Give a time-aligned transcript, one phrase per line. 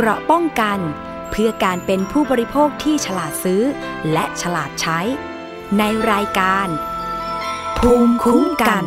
[0.00, 0.78] เกราะป้องกัน
[1.30, 3.62] เพื่อการเป็นผู้บริโภคที่ฉลาดซื้อ
[4.12, 5.00] และฉลาดใช้
[5.78, 6.68] ในรายการ
[7.78, 8.84] ภูมิคุ้มกัน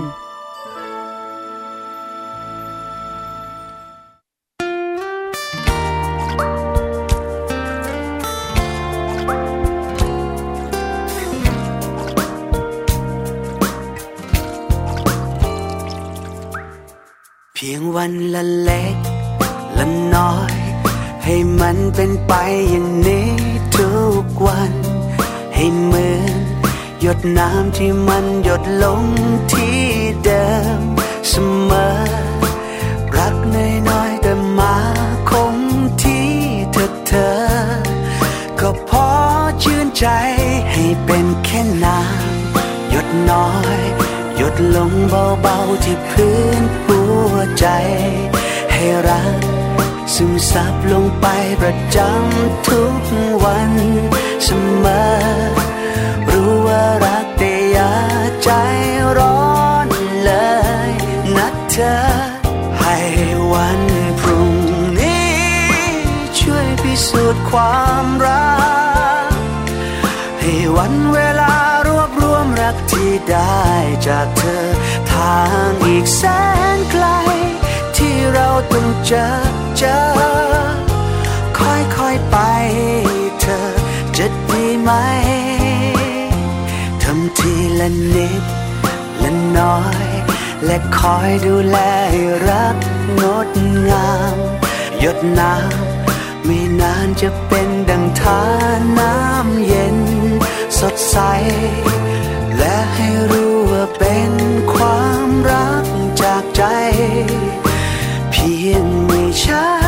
[17.53, 18.90] เพียงวันละเล็
[21.73, 22.33] มันเป็นไป
[22.71, 23.29] อย่างนี้
[23.75, 23.91] ทุ
[24.23, 24.73] กวัน
[25.55, 26.41] ให้เหมือน
[27.01, 29.03] หยดน้ำที่มันหยดลง
[29.51, 29.79] ที่
[30.23, 30.47] เดิ
[30.79, 30.81] ม
[31.29, 31.33] เส
[31.69, 31.87] มอ
[33.17, 33.35] รัก
[33.89, 34.75] น้อยๆแต่มา
[35.29, 35.55] คง
[36.01, 36.29] ที่
[36.71, 37.33] เธอเธอ
[38.59, 39.07] ก็พอ
[39.63, 40.05] ชื่นใจ
[40.71, 43.79] ให้เป็นแค่น้ำหยดน้อย
[44.37, 44.91] หยดลง
[45.41, 46.99] เบาๆที่พื้นหั
[47.31, 47.65] วใจ
[48.71, 49.60] ให้รัก
[50.15, 51.25] ซึมซับลงไป
[51.61, 53.01] ประจำทุก
[53.43, 53.71] วัน
[54.43, 54.47] เส
[54.83, 55.03] มอ
[56.29, 57.93] รู้ว่ารักแต่อย่า
[58.43, 58.49] ใจ
[59.17, 59.39] ร้อ
[59.85, 59.87] น
[60.23, 60.31] เล
[60.89, 60.91] ย
[61.37, 61.95] นะเธอ
[62.79, 62.97] ให้
[63.53, 63.81] วัน
[64.19, 64.53] พรุ่ง
[64.99, 65.33] นี้
[66.39, 68.51] ช่วยพิสูจน์ความรั
[69.29, 69.33] ก
[70.39, 71.53] ให้วันเวลา
[71.87, 73.63] รวบรวมรักที่ได้
[74.07, 74.65] จากเธอ
[75.11, 76.23] ทางอีกแส
[76.75, 77.05] นไกล
[77.97, 80.01] ที่เราต้องเจอ เจอ
[81.57, 82.37] ค่อยๆไป
[83.41, 83.59] เธอ
[84.17, 84.91] จะดีไหม
[87.01, 88.43] ทำทีละนิด
[89.23, 90.07] ละน้อย
[90.65, 91.77] และคอยดูแล
[92.47, 92.75] รัก
[93.21, 93.49] งด
[93.89, 94.37] งาม
[94.99, 98.41] หยดน้ำไม่นานจะเป็นดังทา
[98.99, 99.97] น้ำเย็น
[100.79, 101.17] สดใส
[102.57, 104.31] และให้รู้ว่าเป็น
[104.73, 105.85] ความรัก
[106.21, 106.63] จากใจ
[108.31, 108.85] เพียง
[109.31, 109.80] ไม่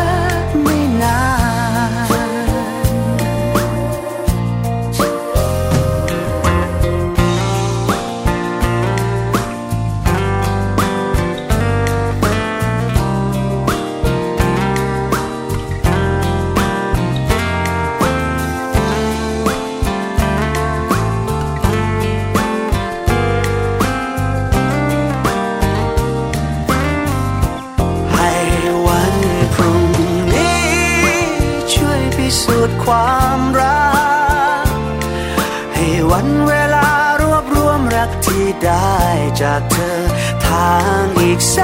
[39.43, 39.99] จากเธอ
[40.47, 41.57] ทางอีกแส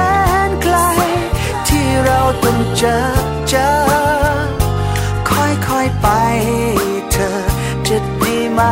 [0.48, 0.76] นไกล
[1.68, 2.96] ที่เราต้องเจอ
[3.48, 3.70] เจอ
[5.30, 6.08] ค่อยๆไป
[7.12, 7.30] เธอ
[7.88, 8.62] จะดีไหม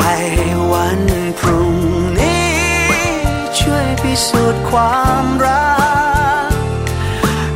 [0.00, 0.16] ให้
[0.72, 1.00] วัน
[1.40, 1.74] พรุ่ง
[2.18, 2.52] นี้
[3.58, 5.72] ช่วยพิสูจน์ความรั
[6.48, 6.50] ก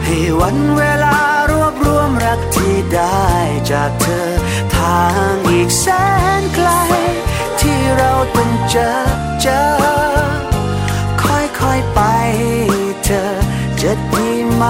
[0.04, 1.18] ให้วันเวลา
[1.50, 3.26] รวบรวมรักที่ได้
[3.70, 4.30] จากเธอ
[4.76, 5.86] ทางอีกแส
[6.40, 6.68] นไกล
[7.60, 8.90] ที่เราต้องเจอ
[9.42, 9.68] เจอ
[13.04, 13.24] เธอ
[13.80, 14.64] จะดีไหม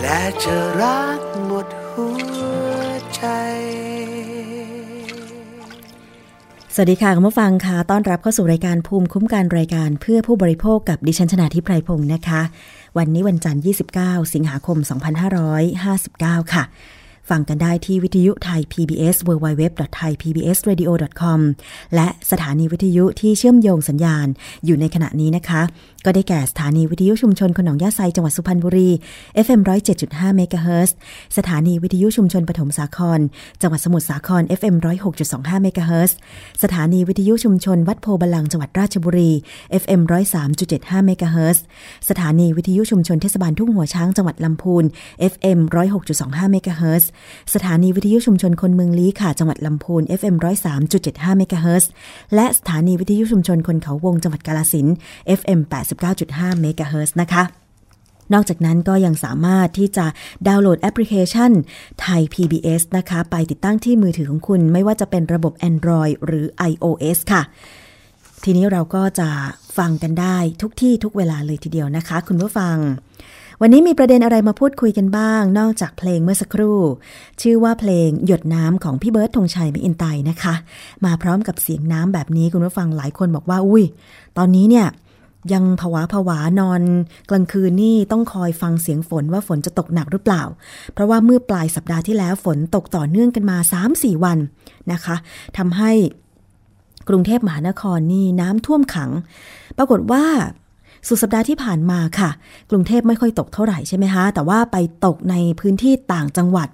[0.00, 2.06] และจะรักหมดหั
[2.42, 2.43] ว
[6.76, 12.40] สวัสดีค่ะคุณผู้ฟังค่ะต้อนรับเข้าสู่รายการภูมิคุ้มกันรายการเพื่อผู้บริโภคกับดิฉันชนาทิพไพรพงศ์นะคะ
[12.98, 13.62] วันนี้วันจันทร์
[13.98, 14.78] 29 สิงหาคม
[15.80, 16.64] 2559 ค่ะ
[17.30, 21.40] ฟังกันได้ที่วิทยุไทย PBS www.thaipbsradio.com
[21.94, 24.26] และสถานีวิทยุที่เชื่อมโยงสัญญาณ
[24.64, 25.62] อยู่ในขณะนี้นะคะ
[26.04, 28.90] ก็ได้แก่สถานีวิทยุชุมชนขนงยาไซจังหวัดสุพรรณบุรี
[29.44, 29.60] FM
[29.98, 30.94] 107.5เมกะเฮิร์
[31.36, 33.20] สถานีวิทยุชุมชนปฐมสาคร
[33.62, 34.74] จังหวัดสมุทรสาคร FM
[35.20, 36.14] 106.25เมกะเฮิรตซ์
[36.62, 39.30] สถานีวิทยุชุมชนวัดโพบาลังจังหวัดราชบุรี
[39.82, 40.00] FM
[40.54, 41.62] 103.75เมกะเฮิรตซ์
[42.08, 44.84] สถานีวิทยุชุมชนเทศบาลทุ่งหัวช้างจังหวัดลำพูน
[45.32, 45.58] FM
[46.06, 47.08] 106.25เมกะเฮิรตซ์
[47.54, 50.36] สถานีวิทยุชุมชนคนเมืองลี้ค่ะจังหวัดลำพูน FM
[50.86, 51.90] 103.75เมกะเฮิรตซ์
[52.34, 54.86] และสถานีวิทยุชุมชนคนเขาวงจังหวัดกาฬสินธุ์
[55.40, 55.93] FM 8
[56.28, 57.44] 99.5 เมกะเฮิรตซ์นะคะ
[58.32, 60.06] นอกจากนั้นก็ยังสามารถที่จะ
[60.48, 61.50] ดาวน์โหลดแอปพลิเคชัน
[62.00, 67.42] ไทย PBS นะคะ ไปติดตั้งที่มือถือของคุณ ไม่ว่าจะเป็นระบบ Android หรือ iOS ค่ะ
[68.44, 69.28] ทีนี้เราก็จะ
[69.78, 72.76] ฟังกันได้ทุกที่ทุกเวลาเลยทีเดียวนะคะ คุณผู้ฟัง
[73.60, 76.78] วันนี้มีประเด็นอะไรมาพูดคุยกันบ้าง นอกจากเพลงเมื่อสักครู่
[77.42, 80.54] ชื่อว่าเพลงหยดน้ำของพี่เบิร์ดธงชัย แมคอินไตย์นะคะ
[81.04, 83.84] มาพร้อมกับเสียงน้ำแบบนี้คุณผู้ฟังหลายคนบอกว่า อุ้ย
[84.38, 84.86] ตอนนี้เนี่ย
[85.52, 86.82] ยังผวาผวานอน
[87.30, 90.42] กลางคืนนี่ต้องคอยฟังเสียงฝนว่าฝนจะตกหนักหรือเปล่า
[90.92, 93.56] เพราะว่าเมื่อปลายสัปดาห์ที่แล้วฝนตกต่อเนื่องกันมา
[93.90, 94.38] 3-4 วัน
[94.92, 95.16] นะคะ
[95.58, 95.90] ทำให้
[97.08, 99.10] กรุงเทพมหานครนี่น้ำท่วมขัง
[99.78, 100.24] ปรากฏว่า
[101.08, 102.30] สุดสัปดาห์ที่ผ่านมาค่ะ
[102.70, 104.76] กรุงเทพไม่ค่อยตกเท่าไหร่ใช่ไหมคะแต่ว่าไป
[105.06, 106.68] ตกในพื้นที่ต่างจังหวัด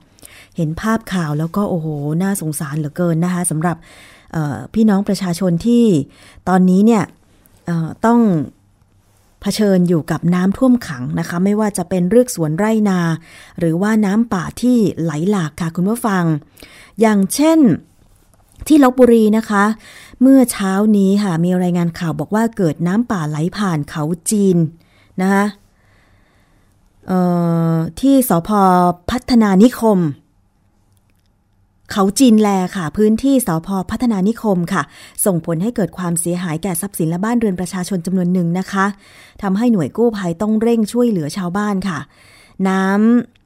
[0.57, 1.87] เห็นภาพข่าวแล้วก็โอ้โห
[2.23, 3.77] น่าสงสารเหลือเกินนะคะสำหรับ
[4.75, 5.85] พี่น้องประชาชนที่
[6.49, 7.03] ตอนนี้เนี่ย
[8.07, 8.21] ต้อง
[9.41, 13.01] เผชิญอยู่กับน้ำท่วมขังนะคะ ไม่ว่าจะเป็นเรือกสวนไร่นา
[13.59, 16.25] หรือว่าน้ำป่าที่ไหลหลากค่ะคุณผู้ฟัง
[17.01, 17.59] อย่างเช่น
[18.67, 19.65] ที่ลบบุรีนะคะ
[20.23, 24.57] เมื่อเช้านี้ค่ะมีรายงานข่าวบอกว่าเกิดน้ำป่าไหลผ่านเขาจีน
[25.21, 25.45] นะคะ
[28.01, 28.51] ที่สพ
[29.11, 29.99] พัฒนานิคม
[31.93, 34.83] เขาจีนแลค่ะ พื้นที่สพพัฒนานิคมค่ะ
[35.25, 38.87] ส่งผลให้เกิดความเสียหายแก่ทรัพย์สินและบ้านเรือนประชาชนจำนวนหนึ่งนะคะ
[39.43, 41.99] ทำให้หน่วยกู้ภัยต้องเร่งช่วยเหลือชาวบ้านค่ะ
[42.69, 42.85] น้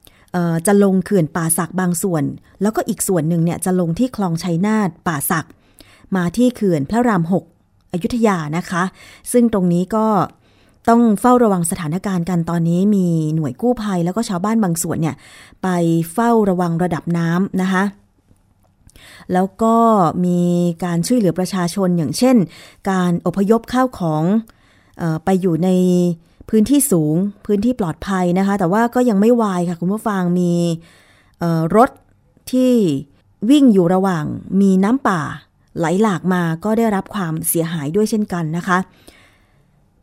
[0.03, 2.25] ำจะลงเขื่อนป่าสักบางส่วน
[2.63, 5.47] แล้วก็อีกส่วนหนึ่งเนี่ยจะลงที่คลองชัยนาทป่าสัก
[6.17, 7.45] มาที่เขื่อนพระรามหก
[7.93, 8.83] อยุธยานะคะ
[9.33, 10.07] ซึ่งตรงนี้ก็
[10.89, 13.07] ต้องเฝ้าระวังสถานการณ์กันตอนนี้มี
[13.37, 15.17] หน่วยกู้ภัยแล้วก็ชาวบ้านบางส่วนเนี่ย
[15.63, 15.69] ไป
[16.13, 17.83] เฝ้าระวังระดับน้ำนะคะ
[19.33, 19.77] แล้วก็
[20.25, 20.41] มี
[20.85, 22.37] การช่วยเหลือประชาชนอย่างเช่น
[22.91, 24.23] การอพยพข้าวของ
[25.01, 25.71] อไปอยู่ใน
[26.51, 27.15] พื้นที่สูง
[27.47, 30.53] พื้นที่ปลอดภัยนะคะ แต่ว่าก็ยังไม่วายค่ะ คุณผู้ฟังมี
[31.77, 31.91] รถ
[32.53, 32.73] ที่
[33.51, 34.25] วิ่งอยู่ระหว่าง
[34.61, 35.21] มีน้ำป่า
[35.79, 38.79] ไหลหลากมาก็ได้รับความเสียหายด้วยเช่นกันนะคะ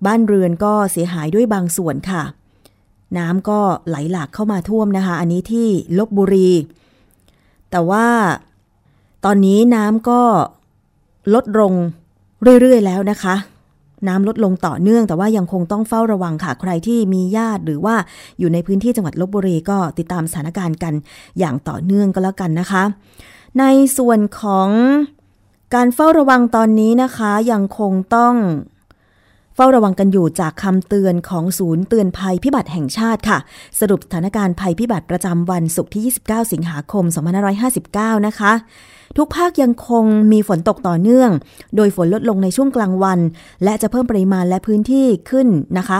[0.06, 2.24] บ้านเรือนก็เสียหายด้วยบางส่วนค่ะ
[3.18, 5.68] น้ำก็ไหลหลากเข้ามาท่วมนะคะ อันนี้ที่
[5.98, 6.50] ลบบุรี
[7.72, 8.06] แต่ว่า
[9.26, 10.22] ตอนนี้น้ำก็
[11.34, 11.74] ลดลง
[12.62, 13.36] เรื่อย ๆ แล้วนะคะ
[14.08, 17.96] น้ำลดลงต่อเนื่องแต่ว่ายังคงต้องเฝ้าระวังค่ะ ใครที่มีญาติหรือว่า
[18.40, 20.94] อยู่ในพื้นที่จังหวัดลบบุรีก็ติดตามสถานการณ์กัน
[21.40, 22.84] อย่างต่อเนื่องก็แล้วกันนะคะ
[23.60, 23.64] ใน
[23.98, 24.70] ส่วนของ
[25.76, 28.36] การเฝ้าระวังตอนนี้นะคะยังคงต้อง
[29.56, 33.38] เฝ้าระวังกันอยู่จากคำเตือนของศูนย์เตือนภัยพิบัติแห่งชาติค่ะ
[33.80, 37.06] สรุปสถานการณ์ภัยพิบัติประจำวันศุกร์ที่ 29 สิงหาคม
[37.66, 38.54] 2559 นะคะ
[39.18, 41.32] ทุกภาคยังคงมีฝนตกต่อเนื่อง
[41.76, 43.20] โดยฝนลดลงในช่วงกลางวัน
[43.64, 45.48] และจะเพิ่มปริมาณและพื้นที่ขึ้น
[45.78, 46.00] นะคะ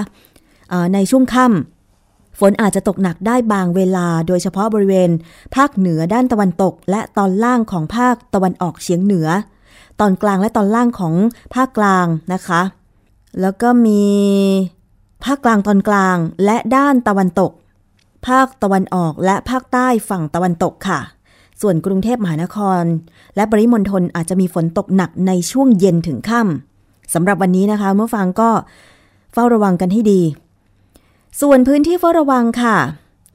[0.94, 5.10] ในช่วงค่ำฝนอาจจะตกหนักได้บางเวลา โดยเฉพาะบริเวณ
[5.56, 9.28] ภาคเหนือด้านตะวันตก และตอนล่างของภาคตะวันออกเฉียงเหนือ
[10.00, 11.14] ตอนกลางและตอนล่างของ
[11.56, 12.62] ภาคกลางนะคะ
[13.42, 14.04] แล้วก็มี
[15.26, 17.52] ภาคกลางตอนกลางและด้านตะวันตก
[18.28, 21.00] ภาคตะวันออกและภาคใต้ฝั่งตะวันตกค่ะ
[21.62, 22.84] ส่วนกรุงเทพมหานคร
[23.36, 28.50] และปริมณฑลอาจจะมีฝนตกหนักในช่วงเย็นถึงค่ำสำหรับวันนี้นะคะเมื่อฟังก็
[29.34, 30.22] เฝ้าระวังกันให้ดี
[31.42, 32.78] ส่วนพื้นที่เฝ้าระวังค่ะ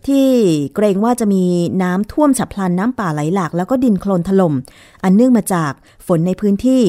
[0.07, 0.27] ที่
[0.75, 1.43] เกรงว่าจะมี
[1.83, 4.55] น้ำท่วมฉับพลันน้ำป่าไหลหลาก แล้วก็ดินโคลนถล่ม
[5.05, 5.73] อันเนื่องมาจาก
[6.07, 6.83] ฝนในพื้นที่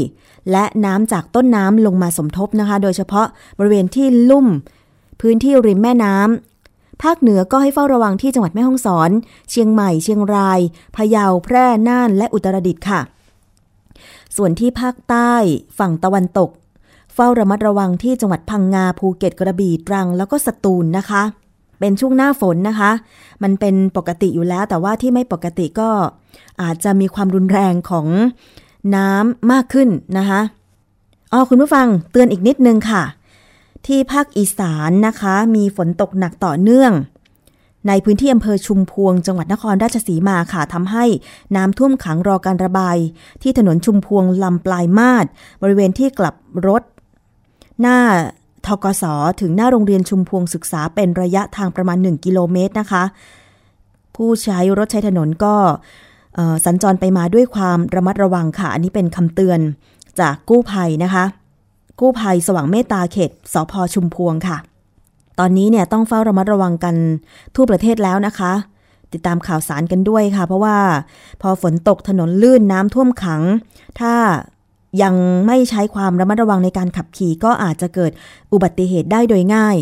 [0.51, 3.27] และน้ำจากต้นน้ำลงมาสมทบนะคะ โดยเฉพาะ
[3.59, 4.47] บริเวณที่ลุ่ม
[5.21, 6.46] พื้นที่ริมแม่น้ำ
[7.03, 9.09] ภาคเหนือก็ให้เฝ้าระวังที่จังหวัดแม่ฮ่องสอน
[9.49, 10.59] เชียงใหม่ เชียงราย
[10.95, 13.01] พะเยา แพร่ น่าน และอุตรดิตถ์ค่ะ
[14.35, 15.33] ส่วนที่ภาคใต้
[15.77, 16.49] ฝั่งตะวันตก
[17.13, 21.23] เฝ้าระมัดระวังที่จังหวัดพังงา ภูเก็ต กระบี่ ตรัง แล้วก็สตูลนะคะ
[21.79, 22.91] เป็นช่วงหน้าฝนนะคะ
[23.43, 25.89] มันเป็นปกติอยู่แล้ว แต่ว่าที่ไม่ปกติก็
[26.61, 28.07] อาจจะมีความรุนแรงของ
[28.95, 30.41] น้ำมากขึ้นนะคะ
[31.33, 33.03] อ๋อคุณผู้ฟังเตือนอีกนิดนึงค่ะ
[33.85, 36.93] ที่ภาคอีสานนะคะ มีฝนตกหนักต่อเนื่อง
[37.87, 41.05] ในพื้นที่อำเภอชุมพวง จังหวัดนครราชสีมาค่ะทำให้
[41.55, 42.97] น้ำท่วมขังรอการระบาย
[43.41, 45.25] ที่ถนนชุมพวงลำปลายมาศ
[45.61, 46.35] บริเวณที่กลับ
[46.67, 46.83] รถ
[47.81, 47.99] หน้า
[48.67, 49.03] ทกศ
[49.41, 53.03] ถึงหน้าโรงเรียนชุมพวงศึกษาเป็นระยะทางประมาณ 1 กิโลเมตรนะคะ
[54.15, 55.55] ผู้ใช้รถใช้ถนนก็
[56.65, 59.59] สัญจรไปมาด้วยความระมัดระวังค่ะ อันนี้เป็นคำเตือน
[60.19, 61.23] จากกู้ภัยนะคะ
[61.99, 64.57] กู้ภัยสว่างเมตตาเขตสพชุมพวงค่ะ
[65.39, 66.95] ตอนนี้เนี่ยต้องเฝ้าระมัดระวังกัน
[67.55, 68.53] ทั่วประเทศแล้วนะคะ
[69.13, 70.77] ติดตามข่าวสารกันด้วยค่ะ เพราะว่า
[71.41, 73.41] พอฝนตกถนนลื่นน้ำท่วมขัง
[73.99, 74.13] ถ้า
[75.01, 75.15] ยัง
[75.47, 78.11] ไม่ใช้ความระมัดระวังในการขับขี่ก็อาจจะเกิด
[78.53, 79.77] อุบัติเหตุได้โดยง่าย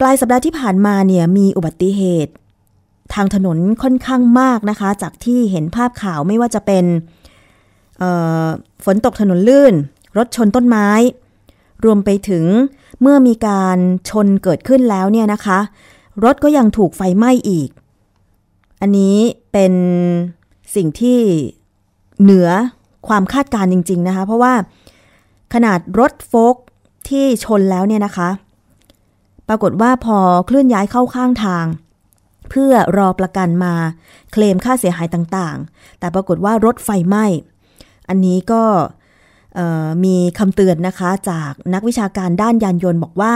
[0.00, 2.32] ปลายสัปดาห์ที่ผ่านมาเนี่ยมีอุบัติเหตุ
[3.14, 6.84] ทางถนนค่อนข้างมากนะคะ จากที่เห็นภาพข่าวไม่ว่าจะเป็น
[8.84, 9.74] ฝนตกถนนลื่น
[10.16, 10.88] รถชนต้นไม้
[11.84, 12.44] รวมไปถึง
[13.00, 13.78] เมื่อมีการ
[14.10, 15.58] ชนเกิดขึ้นแล้วเนี่ยนะคะ
[16.24, 17.68] รถก็ยังถูกไฟไหม้อีก
[18.80, 19.16] อันนี้
[19.52, 19.72] เป็น
[20.74, 21.20] สิ่งที่
[22.22, 22.48] เหนือ
[23.08, 24.54] ความคาดการณ์จริง ๆนะคะ เพราะว่า
[25.54, 26.58] ขนาดรถโฟกท
[27.08, 28.28] ที่ชนแล้วเนี่ยนะคะ
[29.48, 31.66] ปรากฏว่าพอเคลื่อนย้ายเข้าข้างทาง
[32.50, 33.74] เพื่อรอประกันมา
[34.32, 37.26] เคลมค่าเสียหายต่างๆ แต่ปรากฏว่ารถไฟไหม้
[38.08, 38.62] อันนี้ก็
[40.04, 43.34] มีคำเตือนนะคะจากนักวิชาการด้านยานยนต์บอกว่า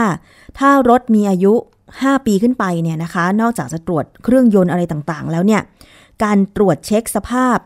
[0.59, 1.53] ถ้ารถมีอายุ
[1.91, 5.61] 5 ปีขึ้นไปเนี่ยนะคะ นอกจากจะตรวจเครื่องยนต์อะไรต่างๆ แล้วเนี่ย
[6.23, 7.57] การตรวจเช็คสภาพ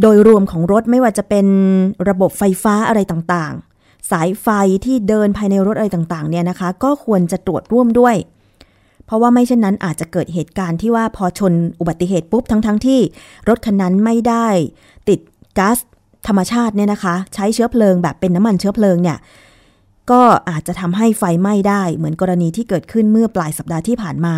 [0.00, 1.46] โดยรวมของรถไม่ว่าจะเป็น
[2.08, 4.48] ระบบไฟฟ้าอะไรต่างๆ สายไฟ
[4.84, 8.16] ที่เดินภายในรถอะไรต่างๆ เนี่ยนะคะ ก็ควรจะตรวจร่วมด้วย
[9.06, 13.00] เพราะว่าไม่เช่นนั้นอาจจะเกิดเหตุการณ์ที่ว่าพอชนอุบัติเหตุปุ๊บทั้งๆทที่
[13.48, 14.46] รถคันนั้นไม่ได้
[15.08, 15.20] ติด
[15.58, 15.78] ก๊าซ
[16.26, 19.18] ธรรมชาติเนี่ยนะคะ ใช้เชื้อเพลิงแบบเป็นน้ำมันเชื้อเพลิงเนี่ย
[20.10, 24.34] ก็อาจจะทำให้ไฟไหม้ได้ เหมือนกรณีที่เกิดขึ้นเมื่อปลายสัปดาห์ที่ผ่านมา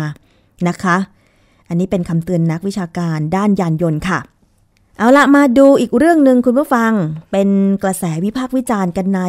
[0.67, 0.97] นะคะ
[1.69, 4.19] อันนี้เป็นคำเตือนนักวิชาการด้านยานยนต์ค่ะ
[4.97, 6.91] เอาละมาดูอีกเรื่องหนึ่งคุณผู้ฟัง
[7.31, 7.49] เป็น
[7.83, 9.21] กระแสวิพากษ์วิจารณ์กันใน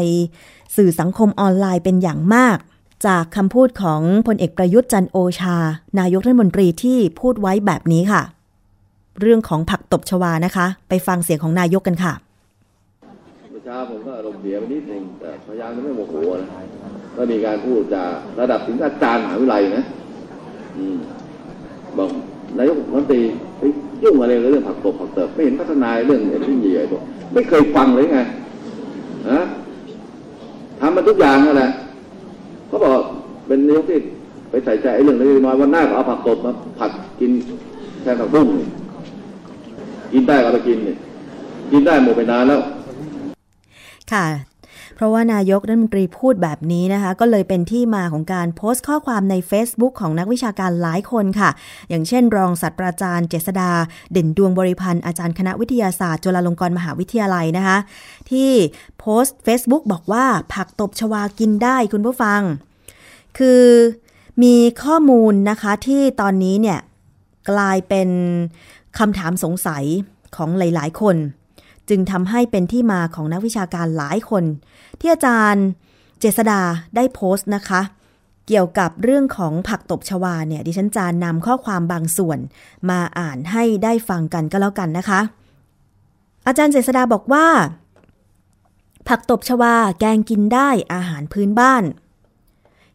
[0.77, 2.57] สื่อสังคมออนไลน์เป็นอย่างมาก
[3.07, 5.57] จากคำพูดของพลเอกประยุทธ์จันโอชา
[5.99, 8.23] นายกรัฐมนตรีที่พูดไว้แบบนี้ค่ะ
[9.21, 12.13] เรื่องของผักตบชวานะคะ ไปฟังเสียงของนายกกันค่ะ
[13.69, 16.49] ช้าผมก็อารมณ์เสียไปนิดนึงแต่พยายามจะไม่โมโหนะ
[17.17, 18.03] ก็มีการพูดจา
[18.41, 19.83] ระดับถึงอาจารย์มหาวิทยาลัยนะ
[20.77, 20.97] อืม
[21.99, 22.11] บอก
[22.59, 23.21] นายกรัฐมนตรี
[23.59, 23.63] ไป
[24.03, 27.01] ยุ่งอะไรเรื่องผักตบผักเติบไม่เห็นพัฒนาเรื่องเอ็นที่ใหญ่ตัว
[27.33, 28.19] ไม่เคยฟังเลยไง
[29.31, 29.41] ฮะ
[30.81, 31.71] ทำมาทุกอย่างนั่นแหละ
[32.69, 32.93] เขาบอก
[33.47, 33.99] เป็นนายกที่
[34.51, 37.31] ไปใส่ใจเรื่องเล็กน้อยวันหน้าก็เอาผักตบมาผัดกิน
[38.03, 38.47] แทนผักบุ้ง
[40.13, 40.79] กินได้ก็ไปกิน
[41.71, 42.61] กินได้หมดไปนานแล้ว
[44.15, 44.27] ค่ะ
[44.95, 51.51] เพราะว่านายกรัฐมนตรีพูดแบบนี้นะคะ ก็เลยเป็นที่มาของการโพสต์ข้อความใน Facebook ของนักวิชาการหลายคนค่ะ
[51.89, 53.71] อย่างเช่น รองศาสตราจารย์เจษดา
[54.13, 57.79] เด่นดวงบริพันธ์อาจารย์คณะวิทยาศาสตร์จุฬาลงกรณ์มหาวิทยาลัยนะคะ
[58.31, 58.51] ที่
[58.99, 60.25] โพสต์ Facebook บอกว่า
[60.55, 62.41] ผักตบชวากินได้คุณผู้ฟัง
[63.39, 63.63] คือ
[64.43, 66.79] มีข้อมูลนะคะที่ตอนนี้เนี่ย
[67.51, 68.09] กลายเป็น
[68.99, 69.85] คำถามสงสัย
[70.37, 71.17] ของหลาย ๆ คน
[71.91, 74.45] จึงทำให้เป็นที่มาของนักวิชาการหลายคน
[75.01, 75.65] ที่อาจารย์
[76.21, 76.61] เจษดา
[76.97, 77.81] ได้โพสต์นะคะ
[78.47, 82.39] เกี่ยวกับเรื่องของผักตบชวาเนี่ยดิฉันจะนำข้อความบางส่วน
[82.91, 85.21] มาอ่านให้ได้ฟังกันก็แล้วกันนะคะ
[86.47, 87.47] อาจารย์เจษดาบอกว่า
[89.09, 91.85] ผักตบชวาแกงกินได้อาหารพื้นบ้าน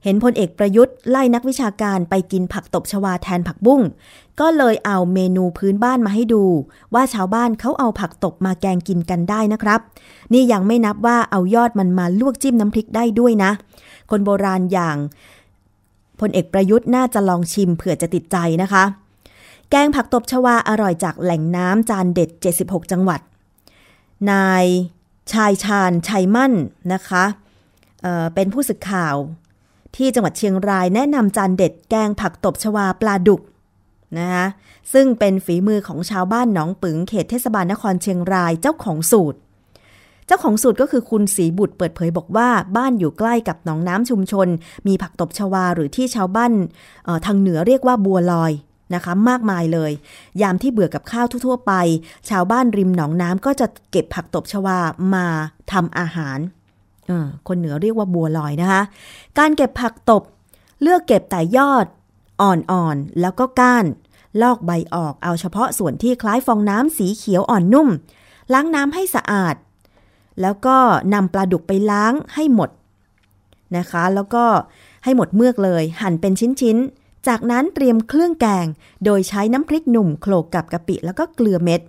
[0.04, 3.82] เห็นพลเอกประยุทธ์ไล่นักวิชาการไปกินผักตบชวาแทนผักบุ้ง
[4.40, 6.44] ก็เลยเอาเมนูพื้นบ้านมาให้ดู
[6.94, 9.80] ว่าชาวบ้านเขาเอาผักตบมาแกงกินกันได้นะครับ
[10.34, 13.52] นี่ยังไม่นับว่าเอายอดมันมาลวกจิ้มน้ำพริกได้ด้วยนะ
[14.10, 14.98] คนโบราณอย่าง
[16.20, 18.84] พลเอกประยุทธ์น่าจะลองชิมเผื่อจะติดใจนะคะ
[19.70, 22.30] แกงผักตบชวาอร่อยจากแหล่งน้ำจานเด็ด
[22.62, 23.22] 76 จังหวัด
[24.32, 24.66] นาย
[25.32, 26.54] ชายชาญชัยมั่น
[26.94, 27.24] นะคะ
[28.02, 29.16] เเป็นผู้สึกข่าว
[29.96, 33.42] ที่จังหวัดเชียงรายแนะนำจานเด็ดแกงผักตบชวาปลาดุก
[34.20, 34.46] นะคะ
[34.94, 39.38] ซึ่งเป็นฝีมือของชาวบ้านหนองปึงเขตเทศบาลนครเชียงรายเจ้าของสูตร
[40.28, 44.48] เจ้าของสูตรก็คือคุณศรีบุตรเปิดเผยบอกว่าบ้านอยู่ใกล้กับหนองน้ำชุมชน
[44.88, 46.52] มีผักตบชวาหรือที่ชาวบ้าน
[47.26, 48.52] ทางเหนือเรียกว่าบัวลอย
[48.96, 49.92] นะคะมากมายเลย
[50.42, 51.74] ยามที่เบื่อกับข้าวทั่วๆไป
[52.30, 54.80] ชาวบ้านริมหนองน้ำก็จะเก็บผักตบชวา
[55.14, 55.26] มา
[55.72, 56.40] ทำอาหาร
[57.48, 58.82] คนเหนือเรียกว่าบัวลอยนะคะ
[59.40, 60.24] การเก็บผักตบ
[60.82, 61.86] เลือกเก็บแต่ยอด
[62.42, 63.86] อ่อนๆ แล้วก็ก้าน
[64.42, 67.90] ลอกใบออกเอาเฉพาะส่วนที่คล้ายฟองน้ำสีเขียวอ่อนนุ่ม
[68.54, 69.56] ล้างน้ำให้สะอาด
[70.42, 70.78] แล้วก็
[71.14, 72.70] นำปลาดุกไปล้างให้หมด
[73.78, 74.46] นะคะ แล้วก็
[75.04, 78.66] ให้หมดเมือกเลย หั่นเป็นชิ้นๆ จากนั้นเตรียมเครื่องแกง
[79.06, 81.82] โดยใช้น้ำพริกหนุ่มโขลกกับกะปิแล้วก็เกลือเม็ด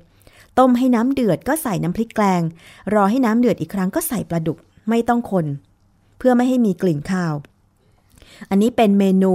[0.58, 2.42] ต้มให้น้ำเดือดก็ใส่น้ำพริกแกง
[2.94, 4.58] รอให้น้ำเดือดอีกครั้งก็ใส่ปลาดุก
[4.88, 5.46] ไม่ต้องคน
[6.18, 7.34] เพื่อไม่ให้มีกลิ่นข้าว
[8.50, 9.34] อันนี้เป็นเมนู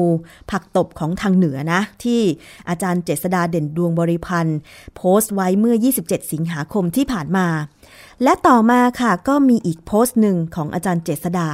[0.51, 2.21] ผักตบของทางเหนือนะ ที่
[2.69, 4.59] อาจารย์เจษดาเด่นดวงบริพันธ์
[4.95, 5.75] โพสต์ไว้เมื่อ
[6.05, 7.47] 27 สิงหาคมที่ผ่านมา
[8.23, 11.49] และต่อมาค่ะก็มีอีกโพสต์หนึ่งของอาจารย์เจษดา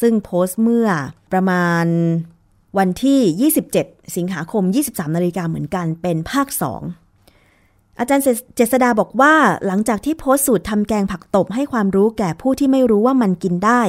[0.00, 0.88] ซึ่งโพสต์เมื่อ
[1.32, 1.86] ประมาณ
[2.78, 8.24] วันที่ 27 สิงหาคม 23 นาฬิกาเหมือนกันเป็นภาค 2 อาจารย์
[8.56, 9.34] เจษดาบอกว่า
[9.66, 13.82] หลังจากที่โพสต์สูตรทำแกงผักตบให้ความรู้แก่ผู้ที่ไม่รู้ว่ามันกินได้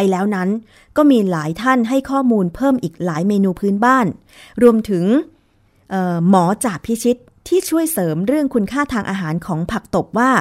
[0.00, 0.48] ไปแล้วนั้น
[0.96, 4.06] ก็มีหลายท่านให้ข้อมูลเพิ่มอีกหลายเมนูพื้นบ้าน
[4.62, 5.04] รวมถึง
[6.28, 7.16] หมอจ่าพิชิต
[7.48, 10.32] ที่ช่วยเสริมเรื่องคุณค่าทางอาหารของผักตบว่า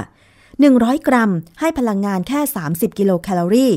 [0.48, 3.74] 100 กรัมให้พลังงานแค่ 30 กิโลแคลอรี่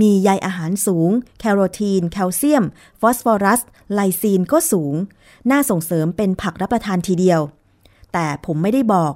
[0.00, 1.10] มีใยอาหารสูง
[1.40, 2.64] แคโรทีน แคลเซียม
[3.00, 3.60] ฟอสฟอรัส
[3.92, 4.94] ไลซีนก็สูง
[5.50, 7.40] น่าส่งเสริมเป็นผักรับประทานทีเดียว
[8.12, 9.14] แต่ผมไม่ได้บอก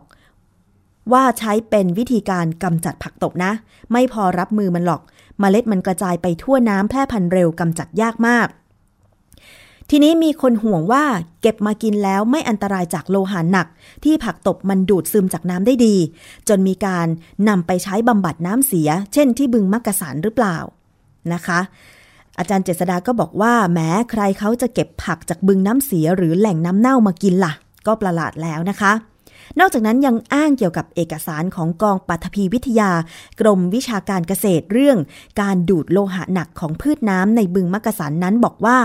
[1.12, 3.52] ว่าใช้เป็นวิธีการกำจัดผักตบนะ
[3.92, 5.02] ไม่พอรับมือมันหรอก
[5.40, 8.48] เมล็ดมันกระจายไปทั่วน้ำแพร่พันธุ์เร็วกำจัดยากมาก
[9.90, 11.04] ทีนี้มีคนห่วงว่า
[11.42, 13.66] เก็บมากินแล้วไม่อันตรายจากโลหะหนัก
[14.04, 15.96] ที่ผักตบมันดูดซึมจากน้ำได้ดี
[16.48, 17.06] จนมีการ
[17.48, 20.56] นำไปใช้บำบัดน้ำเสีย เช่นที่บึงมักกะสันหรือเปล่า
[21.32, 21.60] นะคะ
[22.38, 27.52] อาจารย์เจษดาก็บอกว่าแม้ใครเขาจะเก็บผักจากบึงน้ำเสียหรือแหล่งน้ำเน่ามากินละ่ะ
[27.86, 28.92] ก็ประหลาดแล้วนะคะ
[29.58, 32.90] นอกจากนั้นยังอ้างเกี่ยวกับเอกสารของกองปัทภีวิทยา
[33.40, 34.98] กรมวิชาการเกษตรเรื่อง
[35.40, 38.78] การดูดโลหะหนักของพืชน้ำในบึงมักกะสันนั้นบอกว่า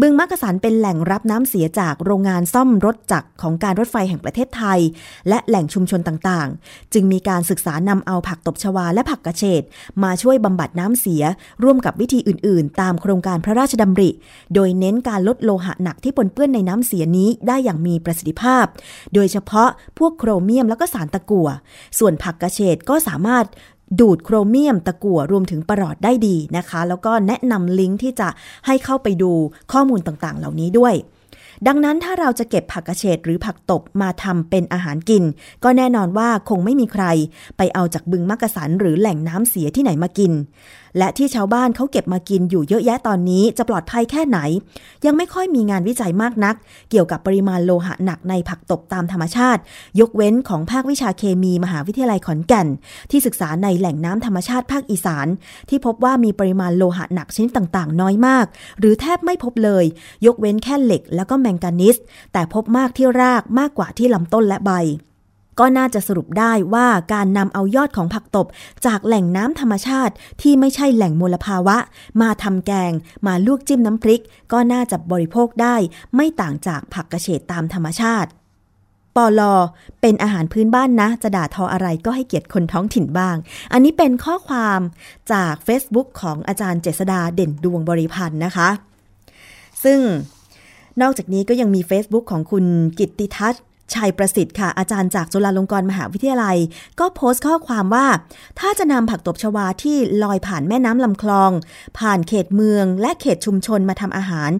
[0.00, 4.80] บึงมักกะสันเป็นแหล่งรับน้ำเสียจากโรงงานซ่อมรถจักรของการรถไฟแห่งประเทศไทย
[5.28, 9.62] และแหล่งชุมชนต่างๆ จึงมีการศึกษานำเอาผักตบชวาและผักกระเฉด
[10.02, 11.22] มาช่วยบำบัดน้ำเสีย
[11.62, 14.10] ร่วมกับวิธีอื่นๆ ตามโครงการพระราชดำริ
[14.54, 18.64] โดยเน้นการลดโลหะหนักที่ปนเปื้อนในน้ำเสียนี้ได้อย่างมีประสิทธิภาพ
[19.14, 19.68] โดยเฉพาะ
[19.98, 21.48] พวกโครเมียมแล้วก็สารตะกั่ว
[21.98, 23.46] ส่วนผักกระเฉดก็สามารถ
[23.98, 28.28] ดูดโครเมียมตะกั่วรวมถึงปรอดได้ดีนะคะ แล้วก็แนะนำลิงก์ที่จะ
[28.66, 29.32] ให้เข้าไปดู
[29.72, 30.94] ข้อมูลต่างๆ เหล่านี้ด้วย
[31.66, 35.24] ดังนั้นถ้าเราจะเก็บผักกระเฉดหรือผักตบมาทำเป็นอาหารกิน
[35.64, 37.04] ก็แน่นอนว่าคงไม่มีใคร
[37.56, 40.32] ไปเอาจากบึงมักกะสันหรือแหล่งน้ำเสียที่ไหนมากิน
[40.98, 44.38] และที่ชาวบ้านเขาเก็บมากินอยู่เยอะแยะตอนนี้จะปลอดภัยแค่ไหน
[45.06, 46.54] ยังไม่ค่อยมีงานวิจัยมากนัก
[46.90, 49.60] เกี่ยวกับปริมาณโลหะหนักในผักตบตามธรรมชาติ
[50.00, 52.68] ยกเว้นของภาควิชาเคมีมหาวิทยาลัยขอนแก่น
[53.10, 55.26] ที่ศึกษาในแหล่งน้ำธรรมชาติภาคอีสาน
[55.68, 58.46] ที่พบว่ามีปริมาณโลหะหนักชนิดต่างๆ น้อยมาก
[58.78, 59.84] หรือแทบไม่พบเลย
[60.26, 61.96] ยกเว้นแค่เหล็ก แล้วก็แมงกานิส
[62.32, 64.72] แต่พบมากที่รากมากกว่าที่ลำต้นและใบ
[65.60, 68.46] ก็น่าจะสรุปได้ว่าการนำเอายอดของผักตบ
[68.86, 71.76] จากแหล่งน้ำธรรมชาติที่ไม่ใช่แหล่งมลภาวะ
[72.20, 72.92] มาทำแกง
[73.26, 75.76] มาลวกจิ้มน้ำพริก ก็น่าจะบริโภคได้
[76.16, 78.30] ไม่ต่างจากผักกระเฉดตามธรรมชาติ
[79.16, 79.54] ปอลอ
[80.00, 83.36] เป็นอาหารพื้นบ้านนะ จะด่าทออะไรก็ให้เกียรติคนท้องถิ่นบ้าง
[83.72, 84.80] อันนี้เป็นข้อความ
[85.32, 88.68] จาก Facebook ของอาจารย์เจษดาเด่นดวงบริพันธ์นะคะ
[89.84, 90.00] ซึ่ง
[91.02, 92.64] นอกจากนี้ก็ยังมี Facebook ของคุณ
[92.98, 93.62] กิตติทัศน์
[93.94, 96.56] ชัยประสิทธิ์ค่ะอาจารย์จากจุฬาลงกรณ์มหาวิทยาลัย
[97.00, 98.06] ก็โพสต์ข้อความว่า
[98.60, 101.50] ถ้าจะนำผักตบชวาที่ลอยผ่านแม่น้ำลำคลอง
[101.98, 104.50] ผ่านเขตเมือง และเขตชุมชนมาทำอาหาร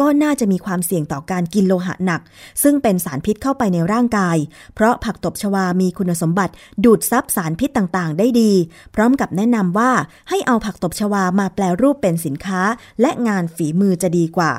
[0.00, 2.20] ก็น่าจะมีความเสี่ยงต่อการกินโลหะหนัก
[2.62, 4.36] ซึ่งเป็นสารพิษเข้าไปในร่างกาย
[4.74, 6.52] เพราะผักตบชวามีคุณสมบัติ
[6.84, 8.52] ดูดซับสารพิษต่างๆ ได้ดี
[8.94, 9.90] พร้อมกับแนะนำว่า
[10.28, 12.60] ให้เอาผักตบชวามาแปลรูปเป็นสินค้า
[13.00, 14.52] และงานฝีมือจะดีกว่า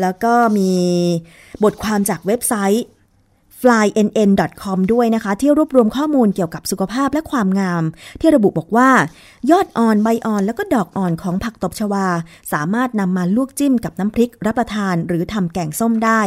[0.00, 0.72] แล้วก็มี
[1.64, 2.84] บทความจากเว็บไซต์
[3.62, 7.82] flynn.com ด้วยนะคะ ที่รวบรวมข้อมูลเกี่ยวกับสุขภาพและความงาม
[8.20, 8.90] ที่ระบุบอกว่า
[9.50, 12.06] ยอดอ่อนใบอ่อนแล้วก็ดอกอ่อนของผักตบชวา
[12.52, 16.20] สามารถนำมาลวกจิ้มกับน้ำพริกรับประทานหรือทำแกงส้มได้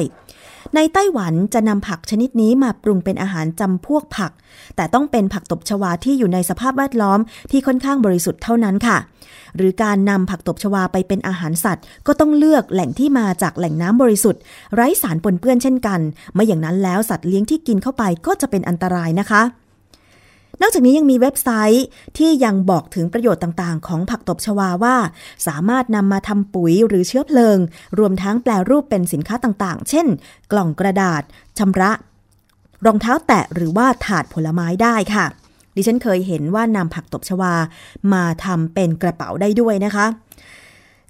[0.75, 4.31] ในไต้หวันจะนำผักชนิดนี้มาปรุงเป็นอาหารจำพวกผัก
[4.75, 7.19] แต่ต้องเป็นผักตบชวาที่อยู่ในสภาพแวดล้อม
[7.51, 8.97] ที่ค่อนข้างบริสุทธิ์เท่านั้นค่ะ
[9.57, 14.41] หรือการนำผักตบชวาไปเป็นอาหารสัตว์ ก็ต้องเลือกแหล่งที่มาจากแหล่งน้ำบริสุทธิ์
[14.73, 15.99] ไร้สารปนเปื้อนเช่นกัน
[16.33, 19.43] ไม่อย่างนั้นแล้วสัตว์เลี้ยงที่กินเข้าไปก็จะเป็นอันตรายนะคะ
[20.61, 21.85] นอกจากนี้ยังมีเว็บไซต์
[22.17, 24.95] ที่ยังบอกถึงประโยชน์ต่างๆ ของผักตบชวาว่า
[25.47, 27.57] สามารถนำมาทำปุ๋ยหรือเชื้อเพลิง
[27.99, 30.07] รวมทั้งแปลรูปเป็นสินค้าต่างๆ เช่น
[30.51, 31.21] กล่องกระดาษ
[31.57, 31.91] ชำระ
[32.85, 35.25] รองเท้าแตะหรือว่าถาดผลไม้ได้ค่ะ
[35.75, 37.53] ดิฉันเคยเห็นว่านำผักตบชวา
[38.13, 40.05] มาทำเป็นกระเป๋าได้ด้วยนะคะ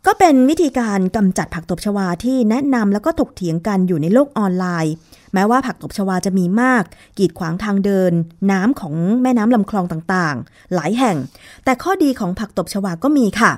[0.05, 4.93] ก็เป็นวิธีการกำจัดผักตบชวาที่แนะนำแล้วก็ถกเถียงกันอยู่ในโลกออนไลน์
[5.33, 6.83] แม้ว่าผักตบชวาจะมีมาก
[7.17, 8.11] กีดขวางทางเดิน
[8.51, 11.17] น้ำของแม่น้ำลำคลองต่างๆ หลายแห่ง
[11.65, 13.51] แต่ข้อดีของผักตบชวาก็มีค่ะ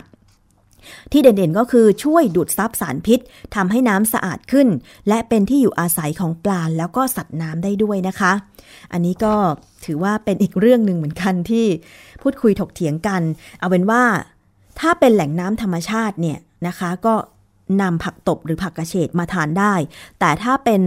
[1.11, 3.19] ที่เด่นๆก็คือช่วยดูดซับสารพิษ
[3.55, 4.67] ทำให้น้ำสะอาดขึ้น
[5.07, 8.31] และเป็นที่อยู่อาศัยของปลาแล้วก็สัตว์น้ำได้ด้วยนะคะ
[8.91, 9.33] อันนี้ก็
[9.85, 11.65] ถือว่าเป็นอีกเรื่องหนึ่งเหมือนกันที่
[12.21, 13.21] พูดคุยถกเถียงกัน
[13.59, 14.03] เอาเป็นว่า
[14.79, 17.15] ถ้าเป็นแหล่งน้ำธรรมชาติเนี่ยนะคะก็
[17.81, 19.73] นำผักตบหรือผักกระเฉดมาทานได้
[20.19, 20.81] แต่ถ้าเป็น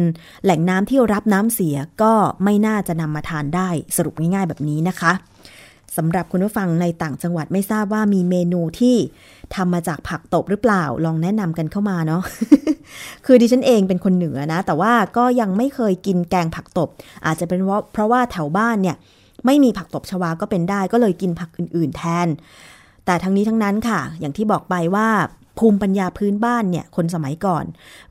[0.45, 2.13] แหล่งน้ำที่รับน้ำเสียก็
[2.45, 5.13] ไม่น่าจะนำมาทานได้สรุปง่ายๆแบบนี้นะคะ
[5.97, 8.97] สำหรับคุณผู้ฟังในต่างจังหวัดไม่ทราบว่ามีเมนูที่
[9.55, 12.23] ทำมาจากผักตบหรือเปล่า ลองแนะนำกันเข้ามาเนาะ
[13.27, 16.89] คือดิฉันเองเป็นคนเหนือนะ แต่ว่าก็ยังไม่เคยกินแกงผักตบ
[17.27, 18.97] อาจจะเป็นเพราะเพราะว่าแถวบ้านเนี่ย
[19.47, 22.29] ไม่มีผักตบชวาก็เป็นได้ ก็เลยกินผักอื่น ๆ แทน
[23.07, 25.09] แต่ทั้งนี้ทั้งนั้นค่ะ อย่างที่บอกไปว่า
[25.59, 27.65] ภูมิปัญญาพื้นบ้านเนี่ย คนสมัยก่อน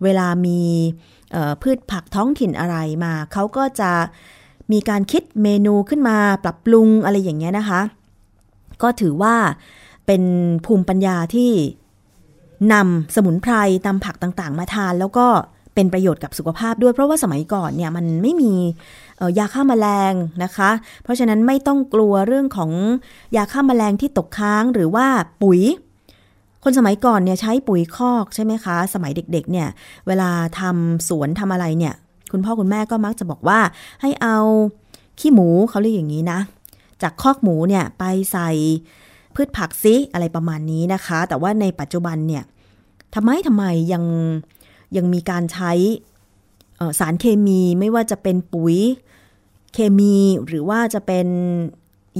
[0.03, 0.61] เวลามี
[1.61, 3.91] พืชผักท้องถิ่นอะไรมา เขาก็จะ
[4.71, 7.81] มีการคิดเมนูขึ้นมาปรับปรุงอะไรอย่างเงี้ยนะคะ
[8.81, 9.35] ก็ถือว่า
[10.05, 10.23] เป็น
[10.65, 11.51] ภูมิปัญญาที่
[12.73, 13.53] นำสมุนไพร
[13.85, 15.27] ตำผักต่างๆ มาทานแล้วก็
[15.75, 18.53] เป็นประโยชน์กับสุขภาพด้วยเพราะว่าสมัยก่อนเนี่ยมันไม่มี
[19.37, 20.69] ยาฆ่ามาแมลงนะคะ
[21.03, 22.71] เพราะฉะนั้นไม่ต้องกลัวเรื่องของ
[23.35, 25.05] ยาฆ่ามาแมลงที่ตกค้างหรือว่า
[25.43, 25.61] ปุ๋ย
[26.63, 29.67] คนสมัยก่อนเนี่ยใช้ปุ๋ยคอกใช่ไหมคะ สมัยเด็กๆเนี่ย
[30.07, 30.29] เวลา
[30.59, 31.93] ทำสวนทำอะไรเนี่ย
[32.31, 33.59] คุณพ่อคุณแม่ก็มักจะบอกว่า
[34.01, 34.37] ให้เอา
[35.19, 36.39] ขี้หมูเขาเรียกอย่างนี้นะ
[37.01, 38.49] จากคอกหมูเนี่ยไปใส่
[39.35, 42.43] พืชผักซิอะไรประมาณนี้นะคะ แต่ว่าในปัจจุบันเนี่ย
[43.15, 43.63] ทำไมทำไม
[43.93, 44.03] ยัง
[44.97, 45.71] ยังมีการใช้
[46.99, 48.77] สารเคมีไม่ว่าจะเป็นปุ๋ย
[49.73, 50.15] เคมี
[50.47, 51.27] หรือว่าจะเป็น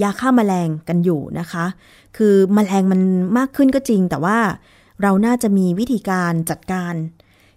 [0.02, 1.66] ยาฆ่ามาแมลงกันอยู่นะคะ
[2.18, 3.02] คือมแมลงมัน
[3.38, 4.38] มากขึ้นก็จริง แต่ว่า
[5.02, 6.94] เราน่าจะมีวิธีการจัดการ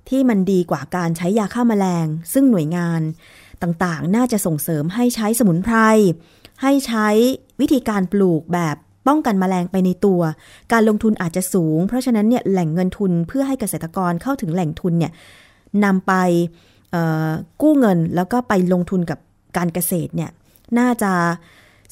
[0.08, 3.00] ที่มันดีกว่าการใช้ยาฆ่ามาแมลง ซึ่งหน่วยงาน
[3.62, 5.76] ต่างๆ น่าจะส่งเสริมให้ใช้สมุนไพร
[6.62, 7.08] ให้ใช้
[7.60, 8.76] วิธีการปลูกแบบ
[9.08, 10.20] ป้องกันมแมลงไปในตัว
[10.72, 15.12] การลงทุนอาจจะสูง เพราะฉะนั้นเนี่ยแหล่งเงินทุนเพื่อให้เกษตรกรเข้าถึงแหล่งทุนเนี่ย
[15.84, 16.12] นำไป
[17.62, 19.18] กู้เงินแล้วก็ไปลงทุนกับ
[19.56, 20.30] การเกษตรเนี่ย
[20.78, 21.12] น่าจะ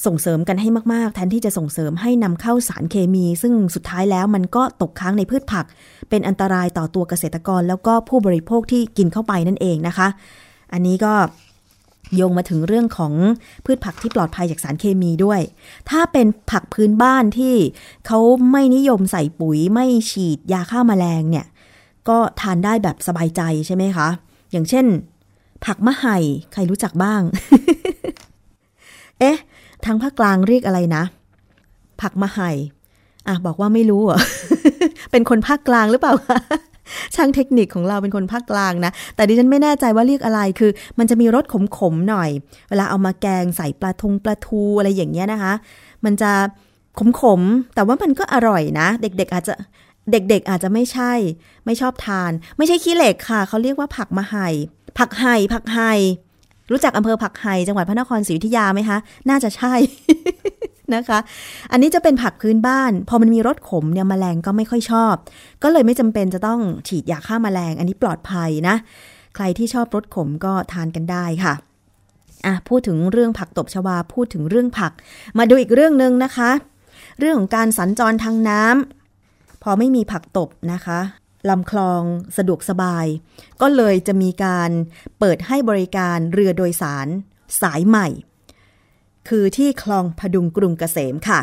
[0.07, 5.67] ส่งเสริมกันให้มากๆ แทนที่จะส่งเสริมให้นำเข้าสารเคมี ซึ่งสุดท้ายแล้วมันก็ตกค้างในพืชผัก
[6.11, 10.09] เป็นอันตรายต่อตัวเกษตรกร แล้วก็ผู้บริโภคที่กินเข้าไปนั่นเองนะคะ
[10.73, 11.15] อันนี้ก็
[12.15, 13.13] โยงมาถึงเรื่องของ
[13.65, 15.41] พืชผักที่ปลอดภัยจากสารเคมีด้วย
[15.91, 17.55] ถ้าเป็นผักพื้นบ้านที่
[18.07, 18.19] เขา
[18.51, 21.47] ไม่นิยมใส่ปุ๋ยไม่ฉีดยาฆ่ามาแมลงเนี่ย
[22.09, 24.09] ก็ทานได้แบบสบายใจใช่ไหมคะ
[24.51, 24.87] อย่างเช่น
[25.65, 26.17] ผักมะไห่
[26.53, 27.23] ใครรู้จักบ้าง
[29.21, 29.39] เอ๊ะ
[29.87, 31.03] ทางภาคกลางเรียกอะไรนะ
[32.01, 32.51] ผักมะไห่
[33.29, 34.21] อะบอกว่าไม่รู้อะ
[35.11, 36.39] เป็นคนภาคกลางหรือเปล่าคะ
[37.15, 41.45] ช่างเทคนิคของเราเป็นคนภาคกลางนะ แต่ดิฉันไม่แน่ใจว่าเรียกอะไร คือ มันจะมีรส
[41.79, 42.31] ขมๆหน่อย
[42.69, 45.53] เวลาเอามาแกงใส่ปลาทงปลาทูอะไรอย่างเงี้ยนะคะ
[46.05, 46.33] มันจะ
[47.21, 49.55] ขมๆ แต่ว่ามันก็อร่อยนะ เด็กๆ อาจจะ
[50.13, 51.13] เด็กๆ อาจจะไม่ใช่
[51.65, 54.49] ไม่ชอบทาน ไม่ใช่ขี้เหล็กค่ะ เขาเรียกว่าผักมะไห่
[54.99, 55.93] ผักไห่ผักไห่
[56.71, 59.75] รู้จักอำเภอผักไห่จังหวัดพระนครศรีอยุธยาไหมคะ น่าจะใช่
[60.95, 61.19] นะคะ
[61.73, 65.15] อันนี้จะเป็นผักพื้นบ้าน พอมันมีรสขมเนี่ยมแมลงก็ไม่ค่อยชอบ
[65.63, 68.75] ก็เลยไม่จำเป็นจะต้องฉีดยาฆ่ามาแมลง อันนี้ปลอดภัยนะ
[69.35, 71.55] ใครที่ชอบรสขมก็ทานกันได้ค่ะ
[72.47, 74.93] อะพูดถึงเรื่องผักตบชวาพูดถึงเรื่องผัก
[75.39, 76.51] มาดูอีกเรื่องหนึ่งนะคะ
[77.19, 81.01] เรื่องของการสัญจรทางน้ำพอไม่มีผักตบนะคะ
[81.49, 82.03] ลำคลอง
[82.37, 83.07] สะดวกสบาย
[83.61, 84.71] ก็เลยจะมีการ
[85.19, 87.07] เปิดให้บริการเรือโดยสาร
[87.61, 88.09] สายใหม่
[89.29, 91.41] คือที่คลองพดุงกรุงเกษมค่ะ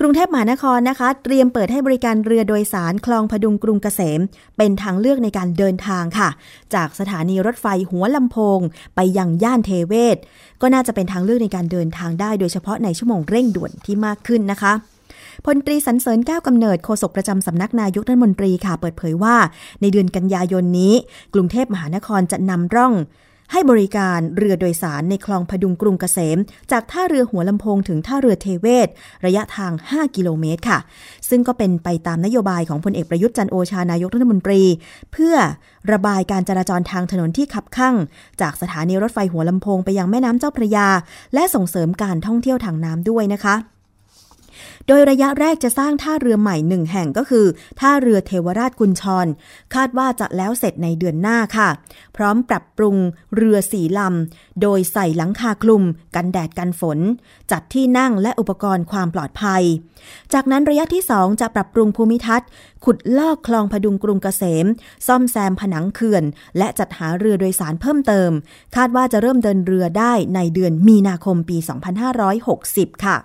[0.00, 4.20] กรุงเทพมหานครนะคะ เตรียมเปิดให้บริการเรือโดยสารคลองพดุงกรุงเกษม
[4.56, 6.28] เป็นทางเลือกในการเดินทางค่ะ
[6.74, 8.60] จากสถานีรถไฟหัวลำโพง
[8.94, 10.16] ไปยังย่านเทเวศ
[10.60, 14.72] ก็น่าจะเป็นทางเลือกในการเดินทางได้ โดยเฉพาะในชั่วโมงเร่งด่วนที่มากขึ้นนะคะ
[15.44, 19.36] พลตรีสันเสริญแก้วกำเนิดโฆษกประจำสำนักนายกรัฐมนตรีค่ะเปิดเผยว่า
[19.80, 20.94] ในเดือนกันยายนนี้
[21.34, 22.94] กรุงเทพมหานครจะนำร่อง
[23.52, 26.38] ให้บริการเรือโดยสารในคลองพดุงกรุงเกษม
[26.72, 28.88] จากท่าเรือหัวลำโพงถึงท่าเรือเทเวศ
[29.26, 30.78] ระยะทาง 5 กิโลเมตรค่ะ
[31.28, 34.62] ซึ่งก็เป็นไปตามนโยบายของพลเอกประยุทธ์จันโอชานายกรัฐมนตรี
[35.12, 35.34] เพื่อ
[35.92, 37.94] ระบายการจราจรทางถนนที่ขับข้าง
[38.40, 40.88] จากสถานีรถไฟหัวลำโพงไปยังแม่น้ำเจ้าพระยา
[41.34, 43.54] และส่งเสริมการท่องเที่ยวทางน้ำด้วยนะคะ
[44.88, 47.46] โดยระยะแรกจะสร้างท่าเรือใหม่หนึ่งแห่งก็คือ
[47.80, 49.26] ท่าเรือเทวราชกุญชร
[49.74, 51.68] คาดว่าจะแล้วเสร็จในเดือนหน้าค่ะ
[52.16, 52.96] พร้อมปรับปรุง
[53.34, 55.82] เรือสีลำ โดยใส่หลังคาคลุม
[56.14, 56.98] กันแดดกันฝน
[57.50, 59.62] จัดที่นั่งและอุปกรณ์ความปลอดภัย
[60.32, 62.48] จากนั้นระยะที่สองจะปรับปรุงภูมิทัศน์
[62.84, 64.66] ขุดลอกคลองพดุงกรุงเกษม
[65.06, 66.24] ซ่อมแซมผนังเขื่อน
[66.58, 68.30] และจัดหาเรือโดยสารเพิ่มเติม
[68.76, 71.58] คาดว่าจะเริ่มเดินเรือได้ในเดือนมีนาคมปี
[72.30, 73.16] 2560 ค่ะ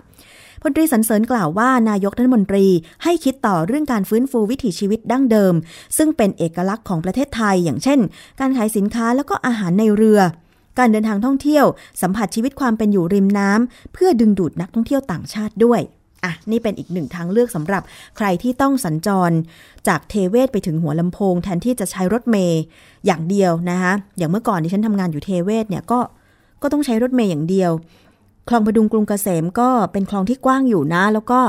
[0.67, 2.65] พลตรีสันเสริญกล่าวว่านายกรัฐมนตรี
[3.03, 5.53] ให้คิดต่อเรื่องการฟื้นฟูวิถีชีวิตดั้งเดิม
[5.97, 7.99] ซึ่งเป็นเอกลักษณ์ของประเทศไทย อย่างเช่น
[8.39, 10.19] การขายสินค้าแล้วก็อาหารในเรือ
[10.79, 11.65] การเดินทางท่องเที่ยว
[12.01, 15.79] สัมผัสชีวิตความเป็นอยู่ริมน้ำเพื่อดึงดูดนักท่องเที่ยวต่างชาติด้วย
[16.23, 17.81] อะนี่เป็นอีกหนึ่งทางเลือกสำหรับ
[18.17, 19.31] ใครที่ต้องสัญจร
[19.87, 22.61] จากเทเวศไปถึงหัวลำโพง แทนที่จะใช้รถเมย์
[23.05, 25.99] อย่างเดียวนะคะอย่างเมื่อก่อนที่ฉันทำงานอยู่เทเวศเนี่ยก็
[26.61, 27.71] ก็ต้องใช้รถเมย์อย่างเดียว
[28.49, 31.39] คลองพดุงกรุงเกษมก็เป็นคลองที่กว้างอยู่นะ แล้วก็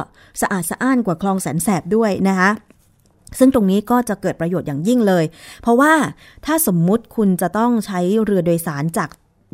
[0.41, 2.51] สะอาดสะอ้านกว่าคลองแสนแสบด้วยนะคะ
[3.39, 5.25] ซึ่งตรงนี้ก็จะเกิดประโยชน์อย่างยิ่งเลย
[5.63, 5.93] เพราะว่า
[6.47, 9.11] ถ้าสมมุติคุณจะต้องใช้เรือโดยสารจาก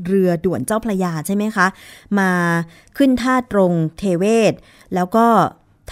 [0.06, 1.66] เรือด่วนเจ้าพระยาใช่ไหมคะ
[2.18, 2.30] มา
[2.96, 4.52] ขึ้นท่าตรงเทเวศ
[4.94, 5.26] แล้วก็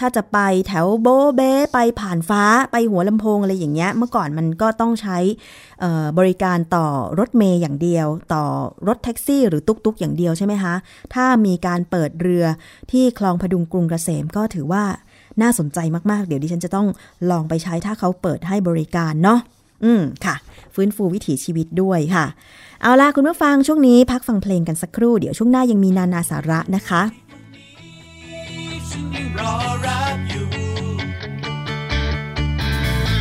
[0.01, 5.17] ถ้าจะไปแถวโบเบ้ไปผ่านฟ้าไปหัวลำโพงอะไรอย่างเงี้ย เมื่อก่อนมันก็ต้องใช้
[6.19, 6.87] บริการต่อ
[7.19, 8.43] รถเมย์อย่างเดียว ต่อ
[8.87, 10.73] รถแท็กซี่ หรือตุ๊กๆอย่างเดียวใช่ไหมคะ
[11.13, 12.45] ถ้ามีการเปิดเรือ
[12.91, 14.83] ที่คลองพดุงกรุงเกษมก็ถือว่า
[15.41, 15.79] น่าสนใจ
[16.11, 16.87] มากๆ เดี๋ยวดิฉันจะต้อง
[17.29, 19.39] ลองไปใช้ถ้าเขาเปิดให้บริการเนาะ
[19.83, 20.35] อืมค่ะ
[20.75, 22.25] ฟื้นฟูวิถีชีวิตด้วยค่ะ
[22.81, 27.01] เอาล่ะคุณผู้ฟังช่วงนี้พักฟังเพลงกันสักครู่ เดี๋ยวช่วงหน้ายังมีนานาสาระนะคะ
[29.37, 30.47] รอรักอยู่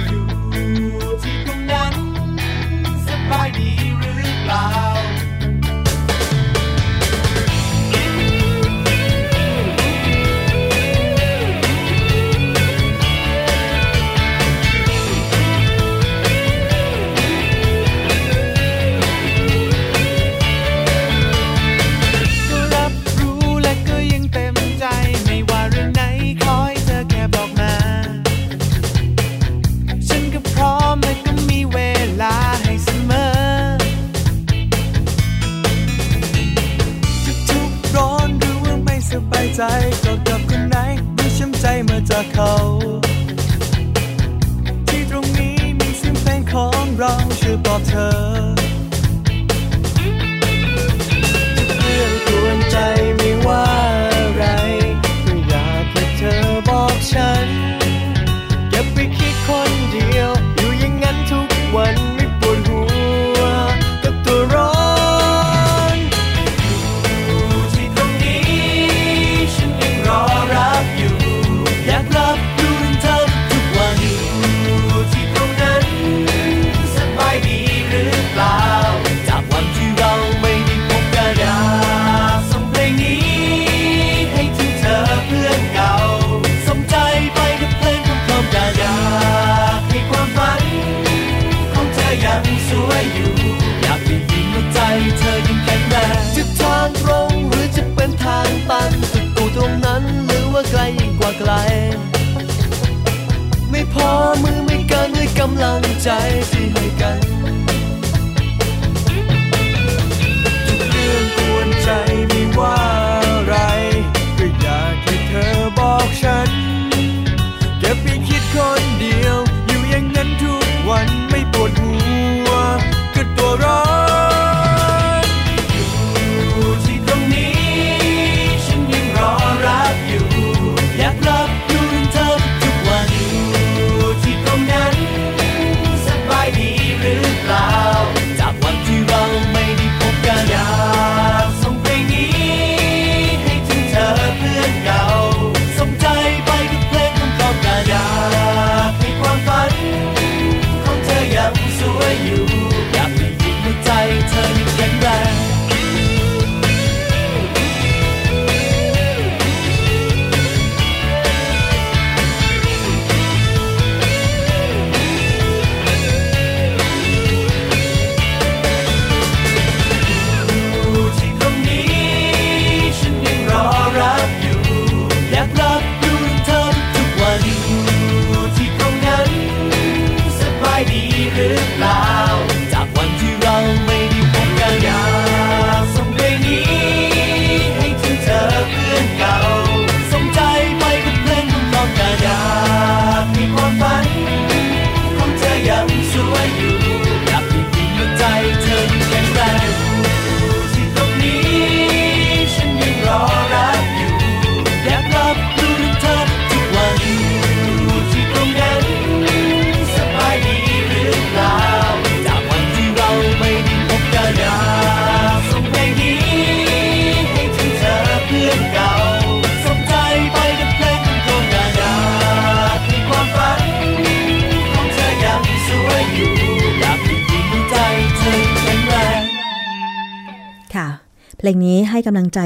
[0.08, 0.26] อยู่
[1.22, 1.94] ที่ตรงนั้น
[3.06, 3.79] สบายดี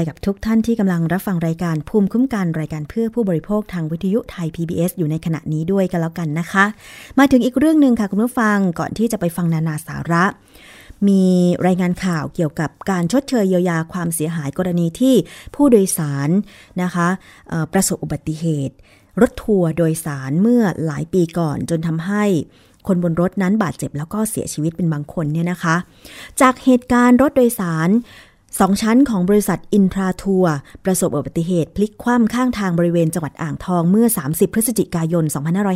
[0.07, 6.65] กับทุกท่านที่กำลังรับฟังรายการภูมิคุ้มกันรายการเพื่อผู้บริโภคทางวิทยุไทย PBS อยู่ในขณะนี้ด้วยกันแล้วกันนะคะ
[7.19, 10.23] มาถึงอีกเรื่องหนึ่งค่ะคุณผู้ฟังก่อนที่จะไปฟังนานาสาระ
[11.07, 11.23] มี
[11.67, 15.15] รายงานข่าวเกี่ยวกับการชดเชยเยียวยาความเสียหายกรณีที่
[15.55, 16.29] ผู้โดยสาร
[16.81, 17.07] นะคะ
[17.73, 18.75] ประสบอุบัติเหตุ
[19.21, 22.25] รถทัวร์โดยสารเมื่อหลายปีก่อนจนทำให้
[22.87, 25.75] คนบนรถนั้นบาดเจ็บแล้วก็เสียชีวิตเป็นบางคนเนี่ยนะคะ
[26.41, 27.89] จากเหตุการณ์รถโดยสาร
[28.59, 35.25] สองชั้นของบริษัทอินทราทัวร์ประสบอุบัติเหตุพลิกคว่ำข้างทางบริเวณจังหวัดอ่างทองเมื่อ 30 พฤศจิกายน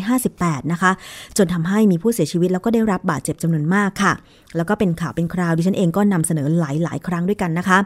[0.09, 0.91] 2558 นะคะ
[1.37, 4.13] จนทำให้มีผู้เสียชีวิตแล้วก็ได้รับบาดเจ็บจำนวนมากค่ะ
[4.55, 7.77] แล้วก็เป็นข่าวเป็นคราวดิฉันเองก็นำเสนอหลายหลายครั้งด้วยกันนะคะ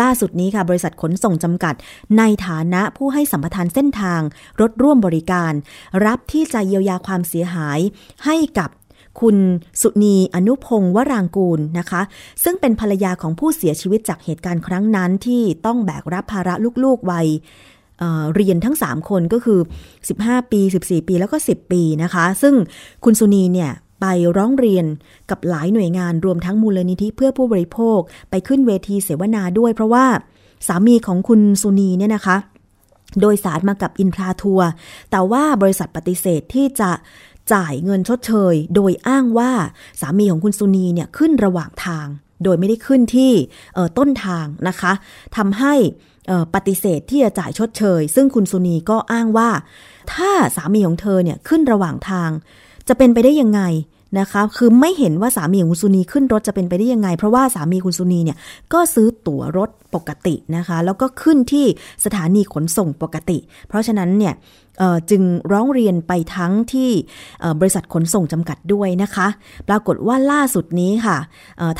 [0.00, 1.74] ล่าสุดนี้ค่ะ บริษัทขนส่งจำกัด
[2.18, 4.20] ในฐานะผู้ให้สัมปทานเส้นทาง
[4.60, 5.52] รถร่วมบริการ
[6.06, 7.78] รับที่จะเยียวยาความเสียหาย
[8.24, 8.70] ให้กับ
[9.20, 9.36] คุณ
[9.80, 12.02] สุนีอนุพงศ์วรางกูลนะคะ
[12.44, 17.26] ซึ่งเป็นภรรยาของผู้เสียชีวิตจากเหตุการณ์ครั้งนั้นที่ต้องแบกรับภาระลูกๆวัย
[17.98, 19.60] เอ่อเรียนทั้ง 3 คนก็คือ
[20.04, 22.54] 15 ปี 14 ปีแล้วก็ 10 ปีนะคะ ซึ่ง
[23.04, 23.70] คุณสุนีเนี่ย
[24.00, 24.86] ไปร้องเรียน
[25.30, 27.98] กับหลายหน่วยงานรวมทั้งมูลนิธิเพื่อผู้บริโภค
[28.30, 30.06] ไปขึ้นเวทีเสวนาด้วย เพราะว่า
[30.66, 32.36] สามีของคุณสุนีเนี่ยนะคะ
[33.20, 34.70] โดยสารมากับอินทราทัวร์
[35.10, 36.90] แต่ว่าบริษัทปฏิเสธที่จะ
[37.52, 39.52] จ่ายเงินชดเชย โดยอ้างว่า
[40.00, 42.06] สามีของคุณสุนีเนี่ยขึ้นระหว่างทาง
[42.44, 43.32] โดยไม่ได้ขึ้นที่
[43.98, 44.92] ต้นทางนะคะ
[45.36, 45.74] ทำให้
[46.54, 49.50] ปฏิเสธที่จะจ่ายชดเชย ซึ่งคุณสุนีก็อ้างว่า
[50.14, 52.30] ถ้าสามีของเธอเนี่ยขึ้นระหว่างทาง
[52.88, 53.60] จะเป็นไปได้ยังไง
[54.18, 58.38] นะคะ คือไม่เห็นว่าสามีของคุณสุนีขึ้นรถจะเป็นไปได้ยังไง เพราะว่าสามีคุณสุนีเนี่ย
[58.72, 61.66] ก็ซื้อตั๋วรถปกตินะคะ แล้วก็ขึ้นที่
[62.04, 64.34] สถานีขนส่งปกติ เพราะฉะนั้นเนี่ย
[65.10, 65.22] จึง
[65.52, 66.90] ร้องเรียนไปทั้งที่
[67.60, 69.26] บริษัทขนส่งจำกัดด้วยนะคะ
[69.68, 71.16] ปรากฏว่าล่าสุดนี้ค่ะ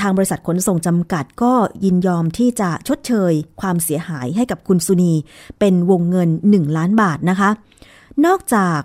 [0.01, 1.53] ทางบริษัทขนส่งจำกัดก็
[1.85, 5.13] ยินยอมที่จะชดเชยความเสียหายให้กับคุณสุนี
[5.59, 7.51] เป็นวงเงิน 1 ล้านบาทนะคะ
[8.27, 8.81] นอกจาก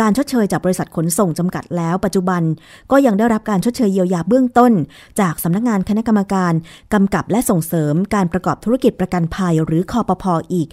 [0.00, 2.42] การชดเชยจากบริษัทขนส่งจำกัดแล้ว ปัจจุบัน
[2.90, 4.72] ก็ยังได้รับการชดเชยเยียวยาเบื้องต้น
[5.20, 6.52] จากสำนักงานคณะกรรมการ
[6.92, 10.68] กำกับและส่งเสริมการประกอบธุรกิจประกันภัยหรือคอปพออีก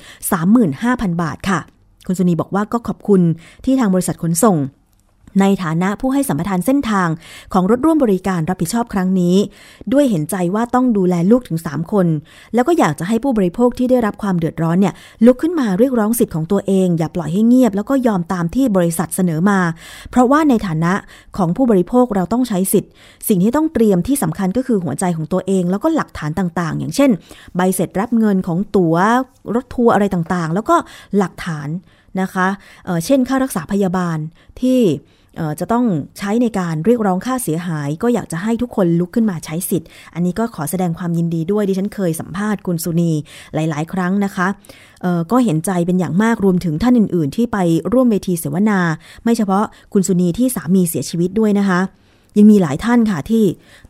[0.58, 1.60] 35,000 บาทค่ะ
[2.08, 3.22] คุณสุนีบอกว่าก็ขอบคุณ
[3.66, 4.58] ที่ทางบริษัทขนส่ง
[5.40, 7.10] ในฐานะผู้ให้สัมปทานเส้นทาง
[7.54, 9.36] ของรถร่วมบริการรับผิดชอบครั้งนี้
[9.94, 12.08] ด้วยเห็นใจว่าต้องดูแลลูกถึง 3 คน
[12.54, 14.94] แล้วก็อยากจะให้ผู้บริโภคที่ได้รับความเดือดร้อนเนี่ย
[15.26, 19.60] ลุกขึ้นมาเรียกร้องสิทธิ์ของตัวเอง อย่าปล่อยให้เงียบ แล้วก็ยอมตามที่บริษัทเสนอมา
[20.12, 20.94] เพราะว่าในฐานะ
[21.38, 22.92] ของผู้บริโภคเราต้องใช้สิทธิ์
[23.28, 27.10] สิ่งที่ต้องเตรียมที่สำคัญก็คือหัวใจของตัวเอง แล้วก็หลักฐานต่างๆ อย่างเช่น
[27.56, 28.96] ใบเสร็จรับเงินของตั๋ว
[29.56, 30.76] รถทัวร์อะไรต่างๆ แล้วก็
[31.18, 31.70] หลักฐาน
[32.22, 32.48] นะคะ
[32.86, 34.18] เเช่นค่ารักษาพยาบาล
[34.62, 34.80] ที่
[35.60, 35.86] จะต้อง
[36.18, 43.12] ใช้ในการเรียกร้องค่าเสียหาย ก็อยากจะให้ทุกคนลุกขึ้นมาใช้สิทธิ์ อันนี้ก็ขอแสดงความยินดีด้วยดิฉันเคยสัมภาษณ์คุณสุนี
[43.54, 44.48] หลาย ๆ ครั้งนะคะ
[45.32, 47.58] ก็เห็นใจเป็นอย่างมากรวมถึงท่านอื่น ๆ ที่ไป
[47.94, 48.80] ร่วมเวทีเสวนา
[49.24, 51.80] ไม่เฉพาะคุณสุนีที่สามีเสียชีวิตด้วยนะคะ
[52.38, 53.44] ยังมีหลายท่านค่ะที่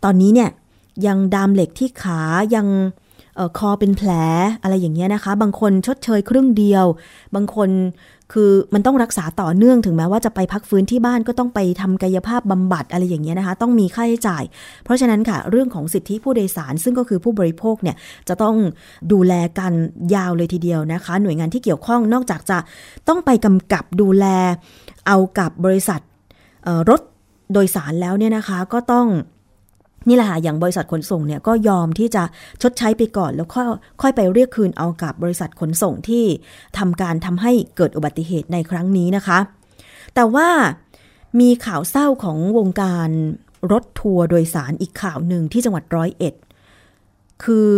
[0.04, 0.50] ตอนนี้เนี่ย
[1.06, 2.22] ยังดามเหล็กที่ขา
[2.56, 2.68] ยัง
[3.38, 4.12] ออคอเป็นแผล
[4.62, 6.86] อะไรอย่างเงี้ยนะคะ บางคนชดเชยครึ่งเดียว
[7.36, 7.70] บางคน
[8.34, 14.44] คือมันต้องรักษาต่อเนื่องถึงแม้ว่าจะไปพักฟื้นที่บ้านก็ต้องไปทำกายภาพบำบัดอะไรอย่างเงี้ยนะคะ ต้องมีค่าใช้จ่าย
[14.84, 17.96] เพราะฉะนั้นค่ะ เรื่องของสิทธิผู้โดยสาร ซึ่งก็คือผู้บริโภคเนี่ย
[18.30, 18.56] จะต้อง
[19.12, 19.74] ดูแลกัน
[20.16, 22.58] ยาวเลยทีเดียวนะคะ หน่วยงานที่เกี่ยวข้องนอกจากจะ
[23.08, 24.26] ต้องไปกำกับดูแล
[25.08, 26.00] เอากับบริษัท
[26.90, 27.02] รถ
[27.54, 29.08] โดยสารแล้วเนี่ยนะคะ ก็ต้อง
[30.08, 32.24] นี่แหละค่ะอย่างบริษัทขนส่งเนี่ยก็ยอมที่จะ
[32.62, 33.68] ชดใช้ไปก่อน แล้วค่อย
[34.02, 36.26] ค่อยไปเรียกคืนเอากับบริษัทขนส่งที่
[36.78, 39.40] ทำการทำให้เกิดอุบัติเหตุในครั้งนี้นะคะ
[40.16, 40.50] แต่ว่า
[41.40, 43.10] มีข่าวเศร้าของวงการ
[43.72, 46.34] รถทัวร์โดยสารอีกข่าวหนึ่งที่จังหวัดร้อยเอ็ด
[47.44, 47.74] คือ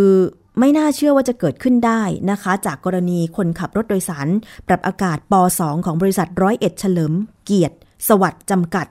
[0.59, 4.27] ไม่น่าเชื่อว่าจะเกิดขึ้นได้นะคะ จากกรณีคนขับรถโดยสาร
[4.67, 7.13] ปรับอากาศป .2 ของบริษัทร้อยเอ็ดเฉลิม
[7.45, 7.75] เกียรติ
[8.07, 8.87] สวัสดิ์จำกัด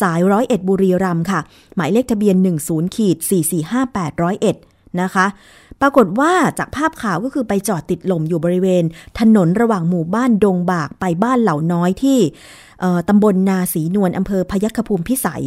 [0.00, 1.40] สายร้อยเอ็ดบุรีรัมย์ค่ะ
[1.76, 3.16] หมายเลขทะเบียน 10ขีด
[3.70, 4.56] 4458ร้อยเอ็ด
[5.02, 5.26] นะคะ
[5.80, 8.84] ปรากฏว่าจากภาพข่าวก็คือไปจอดติดลมอยู่บริเวณ
[9.18, 12.18] ถนนระหว่างหมู่บ้านดงบากไปบ้านเหล่าน้อยที่
[13.08, 15.44] ตำบลนาสีนวลอำเภอพยัคฆภูมิพิสัย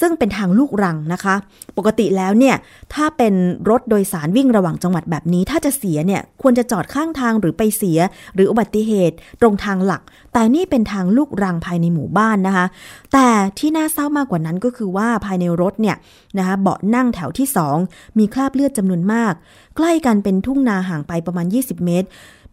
[0.00, 1.34] ซึ่งเป็นทางลูกรังนะคะ
[1.78, 2.56] ปกติแล้วเนี่ย
[2.94, 3.34] ถ้าเป็น
[3.70, 7.98] รถโดยสารวิ่งระหว่างจังหวัดแบบนี้ ถ้าจะเสียเนี่ยควรจะจอดข้างทางหรือไปเสีย
[8.34, 12.66] หรืออุบัติเหตุตรงทางหลัก แต่นี่เป็นทางลูกรังภายในหมู่บ้านนะคะ
[13.12, 15.96] แต่ที่น่าเศร้ามากกว่านั้นก็คือว่าภายในรถเนี่ย
[16.38, 17.48] นะคะเบาะนั่งแถวที่
[17.82, 19.32] 2 มีคราบเลือดจำนวนมาก
[19.76, 22.08] ใกล้กันเป็นทุ่งนาห่างไปประมาณ 20 เมตร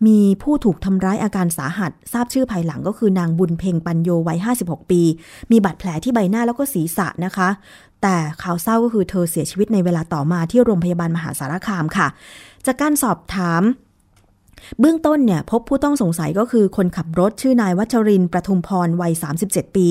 [0.08, 5.01] มีผู้ถูกทำร้ายอาการสาหัส ทราบชื่อภายหลังก็คือนางบุญเพ็งปัญโยวัย 56 ปี
[5.51, 7.49] มีบาดแผลที่ใบหน้าแล้วก็ศีรษะนะคะ
[8.01, 12.08] แต่ข่าวเศร้าก็คือเธอเสียชีวิตในเวลาต่อมาที่โรงพยาบาลมหาสารคามค่ะ
[12.65, 13.63] จากการสอบถาม
[14.79, 19.13] เบื้องต้นเนี่ยพบผู้ต้องสงสัยก็คือคนขับรถชื่อนายวัชรินประทุมพรวัย
[19.45, 19.88] 37 ปี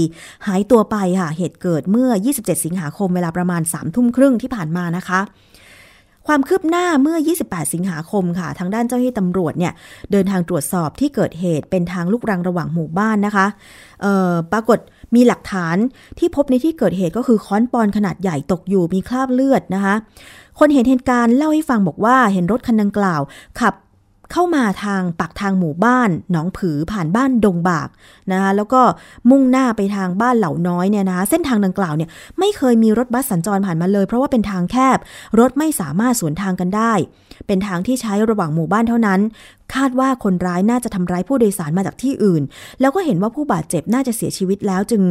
[0.47, 5.21] หายตัวไปค่ะ เหตุเกิดเมื่อ 27 สิงหาคมเวลาประมาณ3ทุ่มครึ่งที่ผ่านมานะคะ
[6.27, 9.73] ความคืบหน้าเมื่อ 28 สิงหาคมค่ะ ทางด้านเจ้าหน้าที่ตำรวจเนี่ย
[10.13, 13.47] เดินทางตรวจสอบที่เกิดเหตุเป็นทางลูกรังระหว่างหมู่บ้านนะคะ
[14.53, 14.79] ปรากฏ
[15.15, 15.77] มีหลักฐาน
[16.19, 19.95] ที่พบในที่เกิดเหตุก็คือค้อนปอนขนาดใหญ่ตกอยู่มีคราบเลือดนะคะ
[20.59, 23.21] คนเห็นเหตุการณ์เล่าให้ฟังบอกว่าเห็นรถคันดังกล่าว
[23.61, 23.75] ขับ
[24.33, 27.89] เข้ามาทางปากทางหมู่บ้าน หนองผือผ่านบ้านดงบาก
[28.33, 28.81] นะคะแล้วก็
[29.31, 32.09] มุ่งหน้าไปทางบ้านเหล่าน้อยเนี่ยนะคะเส้นทางดังกล่าวเนี่ย
[32.39, 34.99] ไม่เคยมีรถบัสสัญจรผ่านมาเลย เพราะว่าเป็นทางแคบ
[35.41, 36.93] รถไม่สามารถสวนทางกันได้
[37.47, 39.21] เป็นทางที่ใช้ระหว่างหมู่บ้านเท่านั้น
[39.75, 42.43] คาดว่าคนร้ายน่าจะทำร้ายผู้โดยสารมาจากที่อื่น
[42.81, 45.03] แล้วก็เห็นว่าผู้บาดเจ็บน่าจะเสียชีวิตแล้วจึง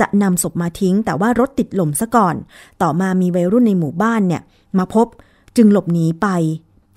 [0.00, 2.34] จะนำศพมาทิ้ง แต่ว่ารถติดหล่มซะก่อน
[2.82, 4.42] ต่อมามีวัยรุ่นในหมู่บ้านเนี่ย
[4.78, 5.06] มาพบ
[5.56, 6.28] จึงหลบหนีไป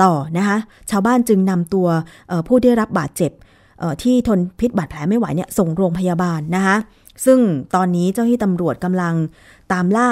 [0.03, 0.57] ต่อนะคะ
[0.91, 1.87] ชาวบ้านจึงนำตัว
[2.47, 3.31] ผู้ได้รับบาดเจ็บ
[4.03, 6.75] ที่ทนพิษบาดแผลไม่ไหวเนี่ยส่งโรงพยาบาลนะคะ
[7.25, 7.39] ซึ่ง
[7.75, 9.13] ตอนนี้เจ้าหน้าที่ตำรวจกำลัง
[9.71, 10.09] ตามล่า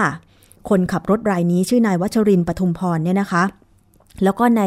[0.69, 3.43] คนขับรถรายนี้ชื่อนายวัชรินทร์ปทุมพรเนี่ยนะคะ
[4.23, 4.63] แล้วก็ใน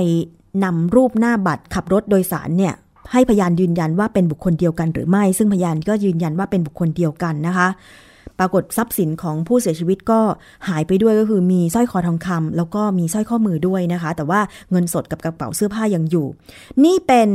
[0.64, 2.75] นำรูปหน้าบัตรขับรถโดยสารเนี่ย
[3.12, 7.68] ให้พยานยืนยันว่าเป็นบุคคลเดียวกันหรือไม่ ซึ่งพยานก็ยืนยันว่าเป็นบุคคลเดียวกันนะคะ
[8.39, 10.20] ปรากฏทรัพย์สินของผู้เสียชีวิตก็
[10.68, 16.26] หายไปด้วยก็คือมีสร้อยคอทองคำแล้วก็มีสร้อยข้อมือด้วยนะคะ แต่ว่าเงินสดกับกระเป๋าเสื้อผ้ายังอยู่
[16.85, 17.28] นี่เป็น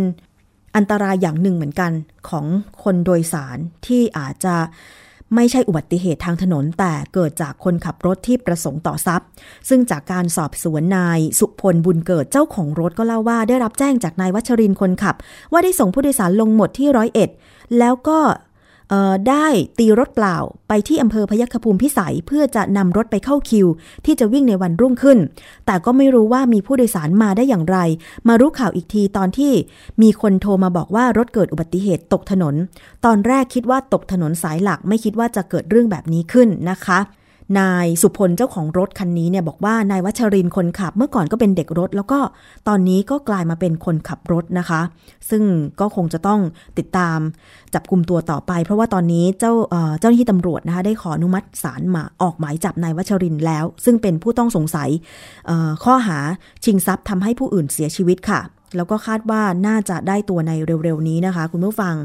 [0.75, 1.91] อันตรายอย่างหนึ่งเหมือนกัน
[2.29, 2.45] ของ
[2.83, 4.55] คนโดยสารที่อาจจะ
[5.35, 9.27] ไม่ใช่อุบัติเหตุทางถนน แต่เกิดจากคนขับรถที่ประสงค์ต่อทรัพย์
[9.69, 15.15] ซึ่งจากการสอบสวนนายสุพลบุญเกิดเจ้าของรถก็เล่าว่าได้รับแจ้งจากนายวัชรินคนขับ
[15.51, 17.29] ว่าได้ส่งผู้โดยสารลงหมดที่ร้อยเอ็ด
[17.79, 18.19] แล้วก็
[19.29, 19.47] ได้
[19.79, 23.67] ตีรถเปล่าไปที่อำเภอพยัคฆภูมิพิสัย เพื่อจะนำรถไปเข้าคิว
[24.05, 25.17] ที่จะวิ่งในวันรุ่งขึ้น
[25.65, 27.77] แต่ก็ไม่รู้ว่ามีผู้โดยสารมาได้อย่างไร
[28.27, 29.53] มารู้ข่าวอีกทีตอนที่
[30.01, 32.55] มีคนโทรมาบอกว่ารถเกิดอุบัติเหตุตกถนน
[33.05, 36.99] ตอนแรกคิดว่าตกถนนสายหลักไม่คิดว่าจะเกิดเรื่องแบบนี้ขึ้นนะคะ
[37.59, 42.19] นายสุพลเจ้าของรถคันนี้เนี่ยบอกว่านายวัชรินคนขับเมื่อก่อนก็เป็นเด็กรถ แล้วก็
[42.67, 44.81] ตอนนี้ก็กลายมาเป็นคนขับรถนะคะ
[45.29, 45.43] ซึ่ง
[45.79, 46.39] ก็คงจะต้อง
[46.77, 47.19] ติดตาม
[47.73, 49.53] จับกลุ่มตัวต่อไป เพราะว่าตอนนี้เจ้า
[49.99, 54.89] เจ้าหน้าที่ตำรวจนะคะได้ขออนุมัติศาลมาออกหมายจับนายวัชรินแล้ว ซึ่งเป็นผู้ต้องสงสัย
[55.83, 56.19] ข้อหา
[56.65, 58.41] ชิงทรัพย์ทำให้ผู้อื่นเสียชีวิตค่ะ
[58.75, 60.51] แล้วก็คาดว่าน่าจะได้ตัวใน
[60.83, 61.95] เร็วๆนี้นะคะ คุณผู้ฟัง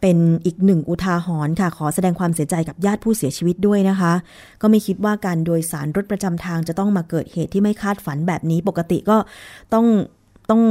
[0.00, 4.12] เป็นอีกหนึ่งอุทาหรณ์ค่ะ ขอแสดงความเสียใจกับญาติผู้เสียชีวิตด้วยนะคะ
[4.60, 9.16] ก็ไม่คิดว่าการโดยสารรถประจำทางจะต้องมาเกิดเหตุที่ไม่คาดฝันแบบนี้ ปกติก็
[9.74, 9.86] ต้อง
[10.50, 10.64] ต้อง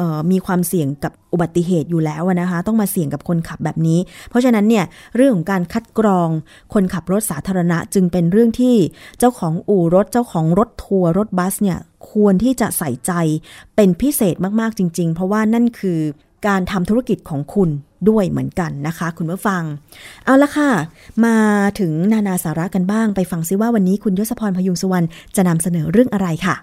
[0.00, 3.98] ออมีความเสี่ยงกับอุบัติเหตุอยู่แล้วนะคะ ต้องมาเสี่ยงกับคนขับแบบนี้
[4.30, 4.84] เพราะฉะนั้นเนี่ย
[5.16, 6.28] เรื่องของการคัดกรอง
[6.74, 8.76] คนขับรถสาธารณะจึงเป็นเรื่องที่
[9.18, 11.78] เจ้าของอู่รถเจ้าของรถทัวร์รถบัสเนี่ย
[12.10, 13.12] ควรที่จะใส่ใจ
[13.76, 16.00] เป็นพิเศษมากๆจริง ๆ เพราะว่านั่นคือ
[16.46, 17.70] การทำธุรกิจของคุณ
[18.08, 19.62] ด้วยเหมือนกันนะคะ คุณผู้ฟัง
[20.24, 20.70] เอาละค่ะ
[21.24, 21.36] มา
[21.80, 26.54] ถึงนานาสาระกันบ้างไปฟังซิว่าวันนี้คุณยศพรพยุงสุวรรณจะนำเสนอเรื่องอะไรค่ะ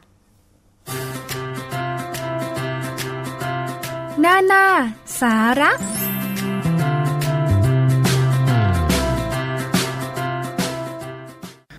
[4.23, 4.65] นานา
[5.21, 5.71] สาระ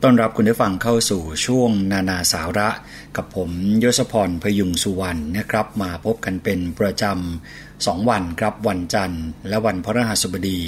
[0.02, 2.68] ต้อนรับคุณผู้ฟังเข้าสู่ช่วงนานาสาระ
[3.16, 3.50] กับผม
[3.82, 10.60] ยศพรพยุงสุวรรณนะครับ มาพบกันเป็นประจำสองวันครับวันจันทร์ และวันพฤหัสบดี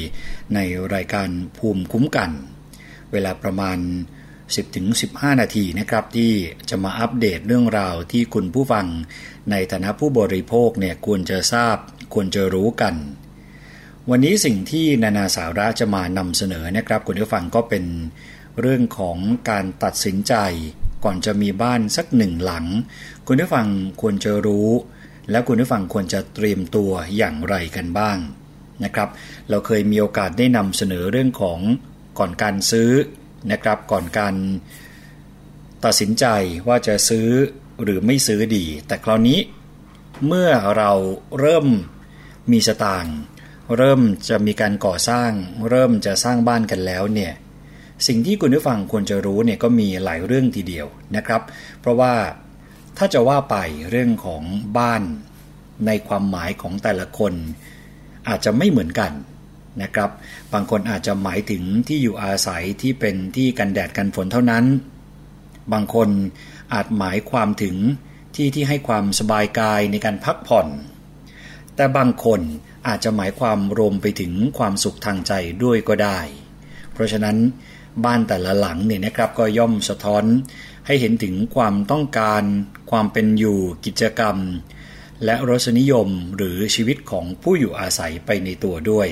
[0.55, 0.59] ใน
[0.94, 1.28] รายการ
[1.59, 2.30] ภูมิคุ้มกัน
[3.12, 3.78] เวลาประมาณ
[4.59, 6.32] 10-15 นาทีนะครับ ที่
[6.70, 8.86] จะมาอัปเดตเรื่องราวที่คุณผู้ฟัง
[9.51, 11.76] ในฐานะผู้บริโภคเนี่ยควรจะทราบ
[12.14, 12.94] ควรจะรู้กัน
[14.11, 17.84] วันนี้สิ่งที่นานาสาระจะมานำเสนอนะครับ คุณผู้ฟังก็เป็น
[18.61, 19.16] เรื่องของ
[19.51, 20.34] การตัดสินใจ
[21.05, 22.66] ก่อนจะมีบ้านสักหนึ่งหลัง
[23.26, 23.66] คุณผู้ฟัง
[24.01, 24.68] ควรจะรู้
[25.30, 28.18] และคุณผู้ฟังควรจะเตรียมตัวอย่างไรกันบ้าง
[28.84, 29.09] นะครับ
[29.49, 31.61] เราเคยมีโอกาสได้นำเสนอเรื่องของ
[32.18, 32.90] ก่อนการซื้อ
[33.53, 34.34] นะครับก่อนการ
[35.84, 36.26] ตัดสินใจ
[36.68, 37.28] ว่าจะซื้อ
[37.82, 39.38] หรือไม่ซื้อดี แต่คราวนี้
[40.26, 40.92] เมื่อเรา
[41.40, 41.66] เริ่ม
[42.53, 43.16] มีสตางค์
[43.76, 45.30] เริ่มจะมีการก่อสร้าง
[45.68, 47.32] เริ่มจะสร้างบ้านกันแล้วเนี่ย
[48.07, 50.86] สิ่งที่คุณผู้ฟังควรจะรู้เนี่ยก็มีหลายเรื่องทีเดียว
[51.16, 51.42] นะครับ
[51.80, 52.14] เพราะว่า
[52.99, 53.57] ถ้าจะว่าไป
[53.90, 54.42] เรื่องของ
[54.78, 55.03] บ้าน
[55.86, 57.32] ในความหมายของแต่ละคน
[58.28, 59.12] อาจจะไม่เหมือนกัน
[59.82, 60.11] นะครับ
[60.53, 64.64] บางคนอาจจะหมายถึงที่อยู่อาศัยที่เป็นที่กันแดดกันฝนเท่านั้น
[65.72, 66.09] บางคน
[66.74, 67.76] อาจหมายความถึง
[68.36, 70.68] ที่ที่ให้ความสบายกายในการพักผ่อน
[71.76, 72.40] แต่บางคน
[72.88, 75.32] อาจจะหมายความรวมไปถึงความสุขทางใจ
[75.64, 76.18] ด้วยก็ได้
[76.92, 77.36] เพราะฉะนั้น
[78.05, 80.24] บ้านแต่ละหลังเนี่ยนะครับก็ย่อมสะท้อน
[80.86, 82.42] ให้เห็นถึงความต้องการ
[82.90, 84.36] ความเป็นอยู่กิจกรรม
[85.24, 89.09] และรสนิยมหรือชีวิตของผู้อยู่อาศัยไปในตัวด้วย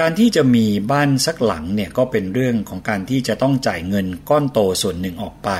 [0.00, 5.50] การที่จะมีบ้านสักหลังเนี่ยก็เป็นเรื่องของการที่จะต้องจ่ายเงินก้อนโตส่วนหนึ่งออกไป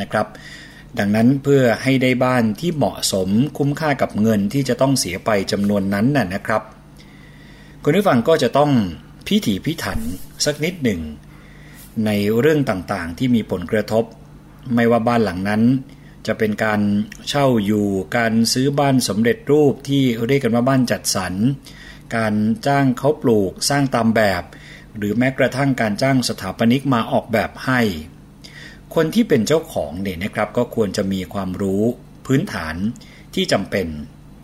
[0.00, 0.26] นะครับ
[0.98, 6.62] ดังนั้นเพื่อให้ได้บ้านที่เหมาะสมคุ้มค่ากับเงินที่จะต้องเสียไปจำนวนนั้นน่ะนะครับ
[7.82, 8.70] คุณผู้ฟังก็จะต้อง
[9.28, 10.00] พิถีพิถัน
[10.44, 11.00] สักนิดหนึ่ง
[12.06, 12.10] ใน
[12.40, 14.04] เรื่องต่างๆ ที่มีผลกระทบ
[14.74, 15.62] ไม่ว่าบ้านหลังนั้น
[16.26, 16.80] จะเป็นการ
[17.28, 21.34] เช่าอยู่การซื้อบ้านสำเร็จรูปที่เรียกกันว่าบ้านจัดสรร
[22.16, 22.34] การ
[22.66, 24.42] จ้างเขาปลูกสร้างตามแบบ
[24.96, 27.80] หรือแม้กระทั่งการจ้างสถาปนิกมาออกแบบให้
[28.94, 31.82] คนที่เป็นเจ้าของเนี่ยนะครับก็ควรจะมีความรู้
[32.26, 32.74] พื้นฐาน
[33.34, 33.86] ที่จำเป็น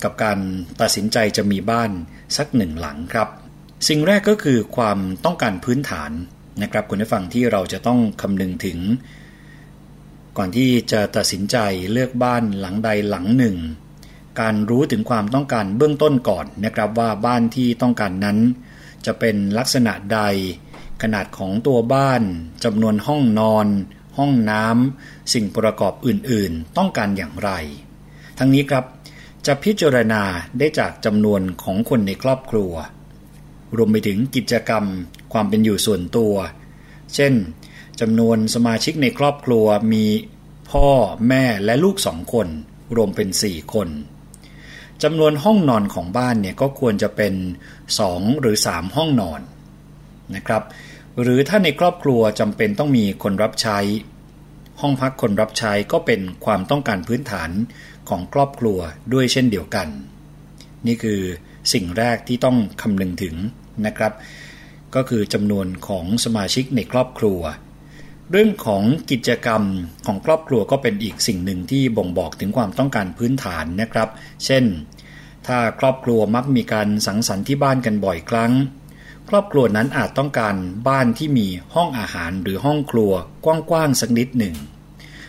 [0.02, 0.38] กับการ
[0.80, 1.90] ตัดสินใจจะมีบ้าน
[2.36, 3.28] สักหนึ่งหลังครับ
[3.88, 6.10] สิ่งแรกก็คือความต้องการพื้นฐาน
[6.62, 8.78] นะครับคุณผู้ฟังที่เราจะต้องคำนึงถึง
[10.36, 11.56] ก่อนที่จะตัดสินใจ
[11.92, 13.56] เลือกบ้านหลังใดหลังหนึ่ง
[14.40, 18.38] การรู้ถึงความต้องการเบื้องต้นก่อนนะครับว่าบ้านที่ต้องการนั้น
[19.06, 20.20] จะเป็นลักษณะใด
[21.02, 22.22] ขนาดของตัวบ้าน
[22.64, 23.66] จำนวนห้องนอน
[24.18, 27.50] ห้องน้ำสิ่งประกอบอื่นๆ ต้องการอย่างไร
[28.38, 28.84] ทั้งนี้ครับ
[29.46, 30.22] จะพิจารณา
[30.58, 32.72] ได้จากจำนวนของคนในครอบครัว
[33.76, 34.84] รวมไปถึงกิจกรรม
[35.32, 36.34] ความเป็นอยู่ส่วนตัว
[37.14, 37.32] เช่น
[38.00, 40.04] จำนวนสมาชิกในครอบครัวมี
[40.70, 40.88] พ่อ
[41.28, 42.48] แม่และลูกสองคน
[42.96, 43.88] รวมเป็นสี่คน
[45.02, 47.34] จำนวนห้องนอนของบ้านเนี่ยก็ควรจะเป็น
[47.98, 49.40] สองหรือสามห้องนอน
[50.34, 50.62] นะครับ
[51.20, 53.78] หรือถ้าในครอบครัวจำเป็นต้องมีคนรับใช้
[54.80, 57.50] ห้องพักคนรับใช้ก็เป็นความต้องการพื้นฐาน
[58.08, 58.78] ของครอบครัว
[59.12, 59.88] ด้วยเช่นเดียวกัน
[60.86, 61.20] นี่คือ
[61.72, 63.34] สิ่งแรกที่ต้องคำนึงถึง
[63.86, 64.12] นะครับ
[64.94, 67.40] ก็คือจำนวนของสมาชิกในครอบครัว
[68.30, 69.62] เรื่องของกิจกรรม
[70.06, 74.08] ของครอบครัวก็เป็นอีกสิ่งหนึ่งที่บ่งบอกถึงความต้องการพื้นฐานนะครับ
[74.44, 74.64] เช่น
[75.46, 78.52] ถ้าครอบครัวมักมีการสังสรรค์ที่บ้านกันบ่อยครั้ง
[79.28, 80.54] ครอบครัวนั้นอาจต้องการ
[80.88, 83.12] บ้านที่มีห้องอาหารหรือห้องครัว
[83.44, 84.54] กว้างๆสักนิดหนึ่ง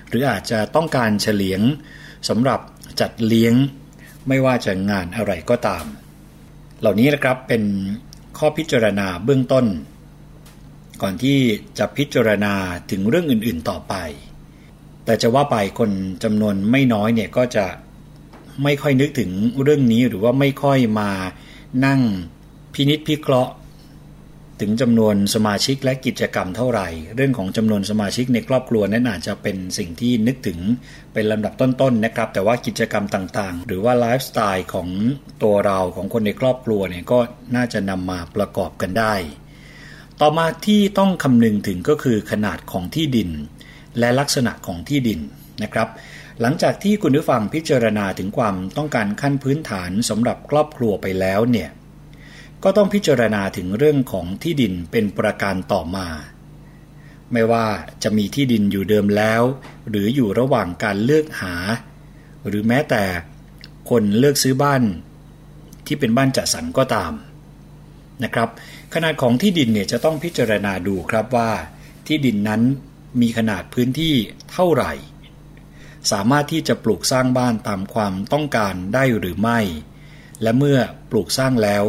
[0.09, 1.61] หรืออาจจะต้องการเฉลียง
[2.29, 2.59] สำหรับ
[2.99, 3.53] จัดเลี้ยง
[4.27, 5.85] ไม่ว่าจะงานอะไรก็ตาม
[6.79, 7.63] เหล่านี้นะครับเป็น
[8.37, 9.65] ข้อพิจารณาเบื้องต้น
[11.01, 11.37] ก่อนที่
[11.77, 12.53] จะพิจารณา
[12.91, 13.93] ถึงเรื่องอื่นๆต่อไป
[15.05, 15.91] แต่จะว่าไปคน
[16.23, 17.65] จำนวนไม่น้อยเนี่ยก็จะ
[18.63, 19.31] ไม่ค่อยนึกถึง
[19.61, 21.09] เรื่องนี้หรือว่าไม่ค่อยมา
[21.85, 22.01] นั่ง
[22.73, 23.53] พินิษพิเคราะห์
[24.61, 30.59] ถึงจำนวนสมาชิกและกิจกรรมเท่าไหร่ เรื่องของจำนวนสมาชิกในครอบครัวนั้นอาจจะเป็นสิ่งที่นึกถึง
[31.13, 34.87] เป็นลำดับต้นๆนนะครับ แต่ว่ากิจกรรมต่างๆ หรือว่าไลฟ์สไตล์ของ
[35.43, 37.19] ตัวเราของคนในครอบครัวเนี่ยก็
[37.55, 39.15] น่าจะนำมาประกอบกันได้
[40.21, 43.29] ต่อมาที่ต้องคำนึงถึงก็คือขนาดของที่ดิน
[43.99, 45.19] และลักษณะของที่ดิน
[45.63, 45.87] นะครับ
[46.41, 51.69] หลังจากที่คุณผู้ฟังพิจารณาถึงความต้องการขั้นพื้นฐานสำหรับครอบครัวไปแล้วเนี่ย
[52.67, 56.07] ก็ต้องพิจารณาถึงเรื่องของที่ดินเป็นประการต่อมา
[57.31, 57.67] ไม่ว่า
[58.03, 59.41] จะมีที่ดินอยู่เดิมแล้ว
[59.89, 61.55] หรืออยู่ระหว่างการเลือกหา
[62.47, 63.03] หรือแม้แต่
[63.89, 64.83] คนเลือกซื้อบ้าน
[65.85, 67.13] ที่เป็นบ้านจัดสรรก็ตาม
[68.23, 68.49] นะครับ
[68.93, 71.51] ขนาดของที่ดินเนี่ยจะต้องพิจารณาดูครับว่า
[72.07, 72.61] ที่ดินนั้น
[73.21, 74.15] มีขนาดพื้นที่
[74.51, 74.93] เท่าไหร่
[76.11, 79.59] สามารถที่จะปลูกสร้างบ้านตามความต้องการได้หรือไม่
[80.41, 80.79] และเมื่อ
[81.11, 81.83] ปลูกสร้างแล้ว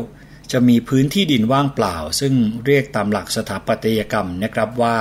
[0.53, 2.35] จะมีพื้นที่ดินว่างเปล่า ซึ่ง
[2.67, 4.99] เรียกตามหลักสถาปัตยกรรมนะครับว่า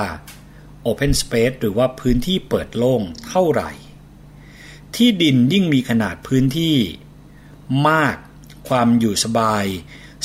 [0.86, 3.70] Open Space หรือว่าพื้นที่เปิดโล่งเท่าไหร่
[4.96, 6.76] ที่ดินยิ่งมีขนาดพื้นที่
[7.88, 8.16] มาก
[8.68, 9.64] ความอยู่สบาย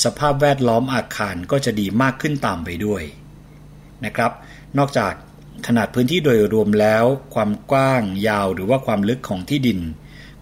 [0.04, 3.04] สภาพแวดล้อมอาคารก็จะดีมากขึ้นตามไปด้วย
[4.06, 4.32] นะครับ
[4.78, 5.14] นอกจาก
[5.68, 7.04] ขนาดพื้นที่โดยรวมแล้ว
[7.34, 9.80] ความกว้างยาวหรือว่าความลึกของที่ดิน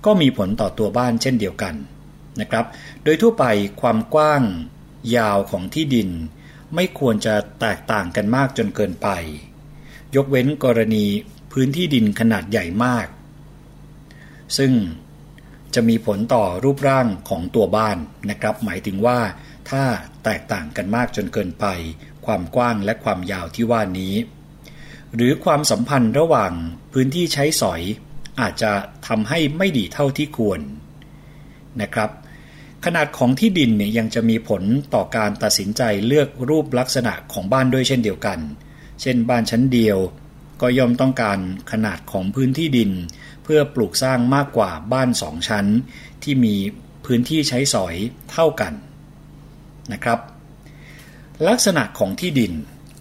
[0.05, 1.75] ก็มีผลต่อตัวบ้านเช่นเดียวกัน
[2.41, 2.65] นะครับ
[3.03, 3.45] โดยทั่วไป
[3.81, 4.43] ความกว้าง
[5.17, 6.09] ยาวของที่ดิน
[6.75, 9.07] ไม่ควรจะแตกต่างกันมากจนเกินไป
[10.15, 11.05] ยกเว้นกรณี
[11.51, 13.07] พื้นที่ดินขนาดใหญ่มาก
[14.57, 14.73] ซึ่ง
[15.75, 17.97] จะมีผลต่อรูปร่างของตัวบ้าน
[18.29, 19.19] นะครับ หมายถึงว่า
[19.69, 19.83] ถ้า
[20.23, 21.65] แตกต่างกันมากจนเกินไป
[22.25, 24.15] ความกว้างและความยาวที่ว่านี้
[25.15, 26.53] หรือความสัมพันธ์ระหว่าง
[26.93, 27.81] พื้นที่ใช้สอย
[28.41, 28.71] อาจจะ
[29.07, 30.59] ทำให้ไม่ดีเท่าที่ควร
[31.81, 32.09] นะครับ
[32.86, 34.63] ขนาดของที่ดินเนี่ยยังจะมีผล
[34.93, 38.39] ต่อการตัดสินใจเลือกรูปลักษณะของบ้านด้วยเช่นเดียวกัน
[39.01, 39.97] เช่นบ้านชั้นเดียว
[40.61, 41.39] ก็ย่อมต้องการ
[41.71, 42.91] ขนาดของพื้นที่ดิน
[43.43, 45.65] เพื่อปลูกสร้างมากกว่าบ้านสองชั้น
[46.23, 46.55] ที่มี
[47.05, 47.95] พื้นที่ใช้สอย
[48.32, 48.73] เท่ากัน
[49.93, 50.19] นะครับ
[51.47, 52.53] ลักษณะของที่ดิน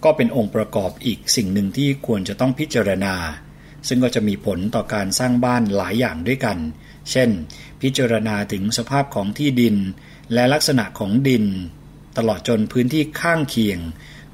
[0.03, 3.15] ก็เป็นองค์ประกอบอีกสิ่งหนึ่งที่ควรจะต้องพิจารณา
[3.87, 6.57] ซึ่งก็จะมีผลต่อการสร้างบ้านหลายอย่างด้วยกัน
[7.11, 7.29] เช่น
[7.81, 9.75] พิจารณาถึงสภาพของที่ดิน
[10.33, 11.45] และลักษณะของดิน
[12.17, 13.79] ตลอดจนพื้นที่ข้างเคียง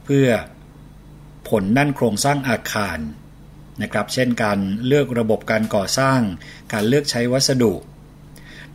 [0.03, 0.27] เพื่อ
[1.49, 2.99] ผลด้านโครงสร้างอาคาร
[3.81, 6.21] นะครับ เช่นการเลือกระบบการก่อสร้าง
[6.73, 7.73] การเลือกใช้วัสดุ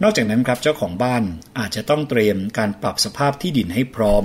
[0.02, 1.22] นอกจากนั้นครับเจ้าของบ้าน
[1.58, 4.24] อาจจะต้องเตรียมการปรับสภาพที่ดินให้พร้อม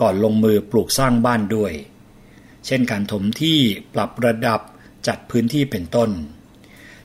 [0.00, 1.72] ก่อนลงมือปลูกสร้างบ้านด้วย
[2.66, 3.58] เช่นการถมที่
[3.94, 4.60] ปรับระดับ
[5.06, 6.10] จัดพื้นที่เป็นต้น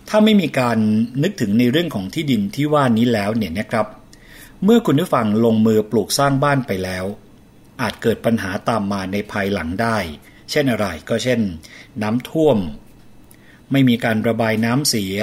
[0.10, 0.78] ถ้าไม่มีการ
[1.24, 3.88] นึกถึงในเรื่องของที่ดินที่ว่านี้แล้วเนี่ยนะครับ
[4.64, 7.06] เมื่อคุณผู้ฟังลงมือปลูกสร้างบ้านไปแล้ว
[7.82, 9.98] อาจเกิดปัญหาตามมาในภายหลังได้
[10.52, 11.40] เช่นอะไรก็เช่น
[12.02, 12.58] น้ำท่วม
[13.72, 15.16] ไม่มีการระบายน้ำเสีย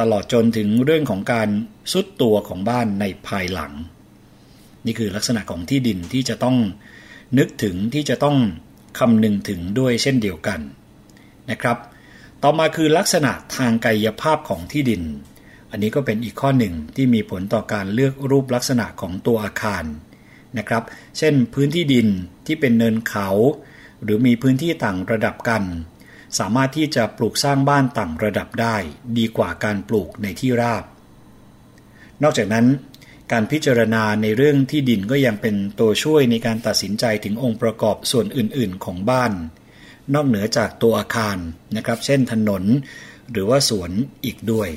[0.00, 1.48] ตลอดจนถึงเรื่องของการ
[1.92, 3.72] สุดตัวของบ้านในภายหลัง
[4.86, 6.56] นี่คือลักษณะของที่ดินที่จะต้อง
[7.38, 8.36] นึกถึงที่จะต้อง
[8.98, 10.60] คำนึงถึงด้วยเช่นเดียวกัน
[11.50, 11.76] นะครับ
[12.42, 15.02] ต่อมาคือลักษณะทางกายภาพของที่ดิน
[15.70, 19.84] อันนี้ก็เป็นอีกข้อหนึ่งที่มีผลต่อการเลือกรูปลักษณะของตัวอาคาร
[20.58, 20.82] นะครับ
[21.18, 22.08] เช่นพื้นที่ดิน
[22.46, 23.28] ที่เป็นเนินเขา
[24.02, 25.62] หรือมีพื้นที่ต่างระดับกัน
[26.38, 28.76] สามารถที่จะปลูกสร้างบ้านต่างระดับได้
[29.18, 30.84] ดีกว่าการปลูกในที่ราบ
[32.22, 32.66] นอกจากนั้น
[33.32, 39.32] การพิจารณาในเรื่องที่ดินก็ยังเป็นตัวช่วยในการตัดสินใจถึงองค์ประกอบส่วนอื่น ๆ ของบ้าน
[40.14, 41.36] นอกเหนือจากตัวอาคาร
[41.76, 42.64] นะครับ เช่นถนน
[43.32, 43.90] หรือว่าสวน
[44.24, 44.68] อีกด้วย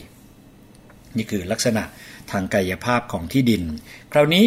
[1.18, 1.84] นี่คือลักษณะ
[2.32, 3.64] ทางกายภาพของที่ดิน
[4.12, 4.46] คราวนี้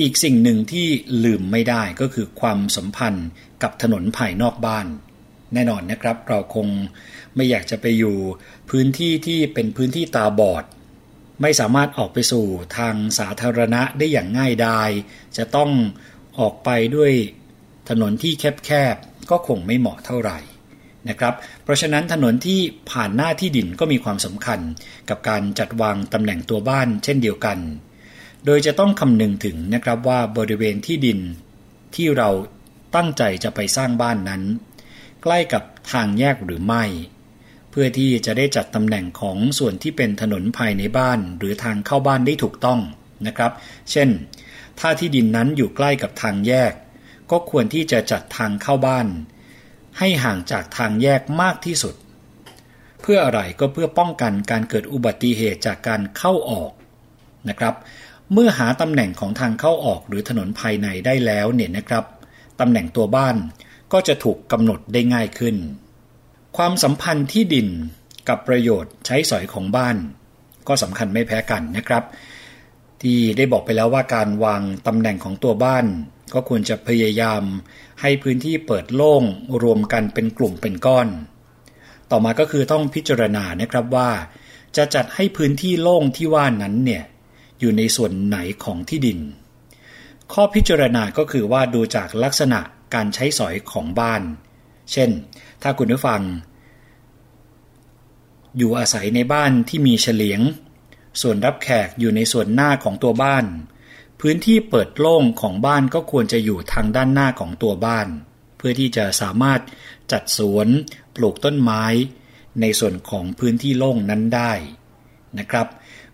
[0.00, 0.86] อีกสิ่งหนึ่งที่
[1.24, 3.28] ลืมไม่ได้ก็คือความสัมพันธ์
[3.62, 4.86] กับถนนภายนอกบ้าน
[5.54, 6.68] แน่นอนนะครับ เราคง
[7.34, 8.16] ไม่อยากจะไปอยู่
[8.70, 10.64] พื้นที่ที่เป็นพื้นที่ตาบอด
[11.42, 12.46] ไม่สามารถออกไปสู่
[12.76, 14.90] ทางสาธารณะได้อย่างง่ายดาย
[15.36, 15.70] จะต้อง
[16.40, 17.12] ออกไปด้วย
[17.88, 18.32] ถนนที่
[18.66, 20.38] แคบๆ ก็คงไม่เหมาะเท่าไหร่
[21.08, 22.60] นะครับ เพราะฉะนั้นถนนที่
[22.90, 24.60] ผ่านหน้าที่ดินก็มีความสำคัญ
[25.08, 27.58] กับการจัดวางตำแหน่งตัวบ้านเช่นเดียวกัน
[28.46, 31.18] โดยจะต้องคำนึงถึงนะครับว่าบริเวณที่ดิน
[31.94, 32.30] ที่เรา
[32.94, 34.42] ตั้งใจจะไปสร้างบ้านนั้น
[35.22, 35.62] ใกล้กับ
[35.92, 36.84] ทางแยกหรือไม่
[37.70, 42.80] เพื่อที่จะได้จัดตำแหน่งของส่วนที่เป็นถนนภายในบ้านหรือทางเข้าบ้านได้ถูกต้อง
[43.26, 43.52] นะครับ
[43.90, 44.08] เช่น
[44.80, 46.72] ถ้าที่ดินนั้นอยู่ใกล้กับทางแยก
[47.32, 49.06] ก็ควรที่จะจัดทางเข้าบ้าน
[49.98, 51.94] ให้ห่างจากทางแยกมากที่สุด
[53.00, 56.72] เพื่ออะไรก็เพื่อป้องกันการเกิดอุบัติเหตุจากการเข้าออก
[57.48, 57.74] นะครับ
[58.32, 62.04] เมื่อหาตำแหน่งของทางเข้าออกหรือถนนภายในได้แล้วเนี่ยนะครับ
[62.60, 63.36] ตำแหน่งตัวบ้าน
[63.92, 65.56] ก็จะถูกกำหนดได้ง่ายขึ้น
[66.56, 67.68] ความสัมพันธ์ที่ดิน
[68.28, 69.96] กับประโยชน์ใช้สอยของบ้าน
[70.68, 72.04] ก็สำคัญไม่แพ้กันนะครับ
[73.02, 75.86] ที่ได้บอกไปแล้วว่าการวางตำแหน่งของตัวบ้าน
[76.32, 77.42] ก็ควรจะพยายาม
[78.00, 79.22] ให้พื้นที่เปิดโล่ง
[79.62, 81.08] รวมกันเป็นกลุ่มเป็นก้อน
[82.10, 84.10] ต่อมาก็คือต้องพิจารณานะครับว่า
[84.76, 87.04] จะจัดให้พื้นที่โล่งที่ว่านั้นเนี่ย
[87.60, 89.18] อยู่ในส่วนไหนของที่ดิน
[90.32, 92.60] ข้อพิจารณาก็คือว่าดูจากลักษณะ
[92.94, 94.22] การใช้สอยของบ้าน
[94.92, 95.10] เช่น
[95.62, 96.22] ถ้าคุณผู้ฟัง
[98.58, 100.40] อยู่อาศัยในบ้านที่มีเฉลียง
[101.20, 103.44] ส่วนรับแขกอยู่ในส่วนหน้าของตัวบ้าน
[104.24, 108.08] พื้นที่เปิดโล่งของบ้านก็ควรจะอยู่ทางด้านหน้าของตัวบ้าน
[108.56, 109.60] เพื่อที่จะสามารถ
[110.12, 110.68] จัดสวน
[111.16, 111.84] ปลูกต้นไม้
[112.60, 114.52] ในส่วนของพื้นที่โล่งนั้นได้
[115.38, 115.66] นะครับ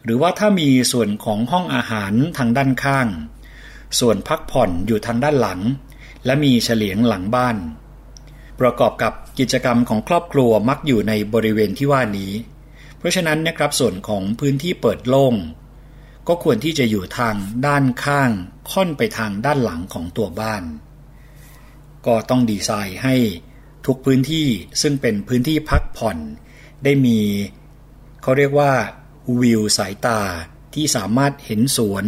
[0.04, 3.08] หรือว่าถ้ามีส่วนของห้องอาหารทางด้านข้าง
[4.00, 5.60] ส่วนพักผ่อนอยู่ทางด้านหลัง
[6.24, 7.56] และมีเฉลียงหลังบ้าน
[8.60, 12.32] ประกอบกับกิจกรรมของครอบครัวมักอยู่ในบริเวณที่ว่านี้
[12.98, 15.34] เพราะฉะนั้นนะครับส่วนของพื้นที่เปิดโล่ง
[16.28, 17.34] ก็ควรที่จะอยู่ทาง
[17.66, 18.30] ด้านข้าง
[18.70, 20.62] ค่อนไปทางด้านหลังของตัวบ้าน
[22.06, 23.14] ก็ต้องดีไซน์ให้
[23.86, 24.46] ทุกพื้นที่
[24.82, 26.18] ซึ่งเป็นพื้นที่พักผ่อน
[26.84, 27.18] ได้มี
[28.22, 28.72] เขาเรียกว่า
[29.40, 30.20] วิวสายตา
[30.74, 32.04] ที่สามารถเห็นสวน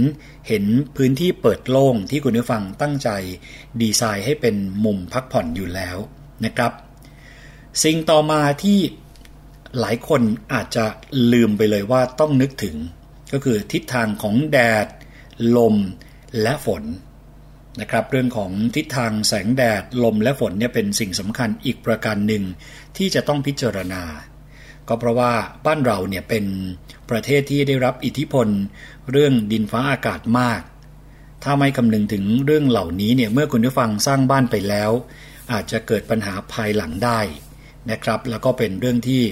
[0.48, 0.64] เห็น
[0.96, 3.08] พื้นที่เปิดโล่งที่คุณผู้ฟังตั้งใจ
[3.80, 5.96] ดีไซน์ให้เป็นมุมพักผ่อนอยู่แล้ว
[6.44, 6.72] นะครับ
[7.84, 8.78] สิ่งต่อมาที่
[9.80, 10.84] หลายคนอาจจะ
[11.32, 12.76] ลืมไปเลยว่าต้องนึกถึง
[13.32, 14.86] ก็คือทิศทางของแดด
[15.56, 15.76] ลม
[16.42, 16.84] และฝน
[17.80, 22.42] นะครับเรื่องของทิศทางแสงแดด ลมและฝนเนี่ยเป็นสิ่งสำคัญอีกประการหนึ่ง
[22.96, 24.02] ที่จะต้องพิจารณา
[24.88, 25.32] ก็เพราะว่า
[25.66, 26.44] บ้านเราเนี่ยเป็น
[27.10, 28.48] ประเทศที่ได้รับอิทธิพล
[29.10, 30.62] เรื่องดินฟ้าอากาศมาก
[31.44, 34.90] ถ้าไม่คำนึงถึงเรื่องเหล่านี้เนี่ยเมื่อคุณผู้ฟังสร้างบ้านไปแล้ว
[35.52, 37.20] อาจจะเกิดปัญหาภายหลังได้
[37.90, 39.22] นะครับ แล้วก็เป็นเรื่องที่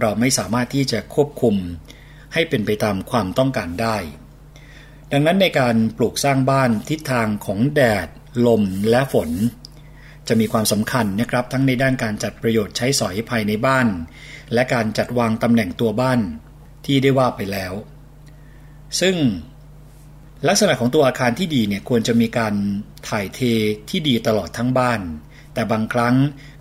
[0.00, 1.56] เราไม่สามารถที่จะควบคุม
[2.36, 3.96] ให้เป็นไปตามความต้องการได้
[5.12, 8.08] ดังนั้นในการปลูกสร้างบ้านทิศทางของแดด
[8.46, 9.30] ลมและฝน
[10.28, 13.86] จะมีความสำคัญนะครับ ทั้งในด้านการจัดประโยชน์ใช้สอยภายในบ้าน
[14.54, 16.20] และการจัดวางตำแหน่งตัวบ้าน
[16.86, 17.72] ที่ได้ว่าไปแล้ว
[19.00, 19.16] ซึ่ง
[20.48, 22.54] ลักษณะของตัวอาคารที่ดีเนี่ยควรจะมีการ
[23.08, 23.40] ถ่ายเท
[23.90, 25.00] ที่ดีตลอดทั้งบ้าน
[25.54, 26.14] แต่บางครั้ง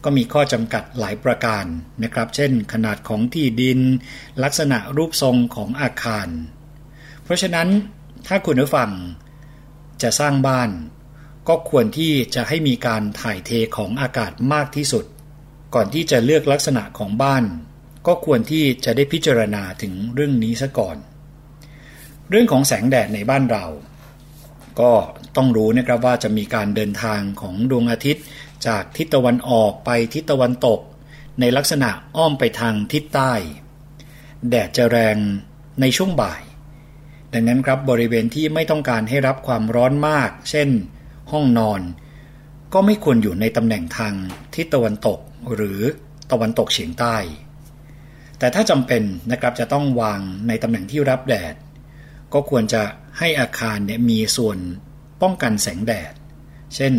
[0.06, 1.66] ก็มีข้อจำกัดหลายประการ
[2.04, 3.80] นะครับ เช่น ขนาดของที่ดิน
[4.44, 6.28] ลักษณะรูปทรงของอาคาร
[7.24, 7.68] เพราะฉะนั้น
[8.28, 8.92] ถ้าคุณผู้ฟัง
[10.02, 10.70] จะสร้างบ้าน
[11.48, 15.06] ก็ควรที่จะให้มีการถ่ายเทของอากาศมากที่สุด
[15.76, 17.44] ก่อนที่จะเลือกลักษณะของบ้าน
[18.08, 20.98] ก็ควรที่จะได้พิจารณาถึงเรื่องนี้ซะก่อน
[22.30, 23.66] เรื่องของแสงแดดในบ้านเรา
[24.80, 24.92] ก็
[25.36, 28.24] ต้องรู้นะครับว่าจะมีการเดินทางของดวงอาทิตย์
[28.68, 30.80] จากทิศตะวันออกไปทิศตะวันตก
[31.40, 33.34] ในลักษณะอ้อมไปทางทิศใต้
[34.50, 35.18] แดดจะแรง
[35.82, 36.42] ในช่วงบ่าย
[37.34, 40.70] ดังนั้นครับบริเวณที่ไม่ต้องการให้รับความร้อนมาก เช่น
[41.32, 41.82] ห้องนอน
[42.74, 44.14] ก็ไม่ควรอยู่ในตำแหน่งทาง
[44.56, 45.20] ทิศตะวันตก
[45.56, 45.80] หรือ
[46.32, 47.16] ตะวันตกเฉียงใต้
[48.40, 51.56] แต่ถ้าจำเป็นนะครับจะต้องวางในตำแหน่งที่รับแดด
[52.34, 52.84] ก็ควรจะ
[53.20, 54.58] ให้อาคารเนี่ยมีส่วน
[55.22, 56.14] ป้องกันแสงแดด
[56.76, 56.94] เช่น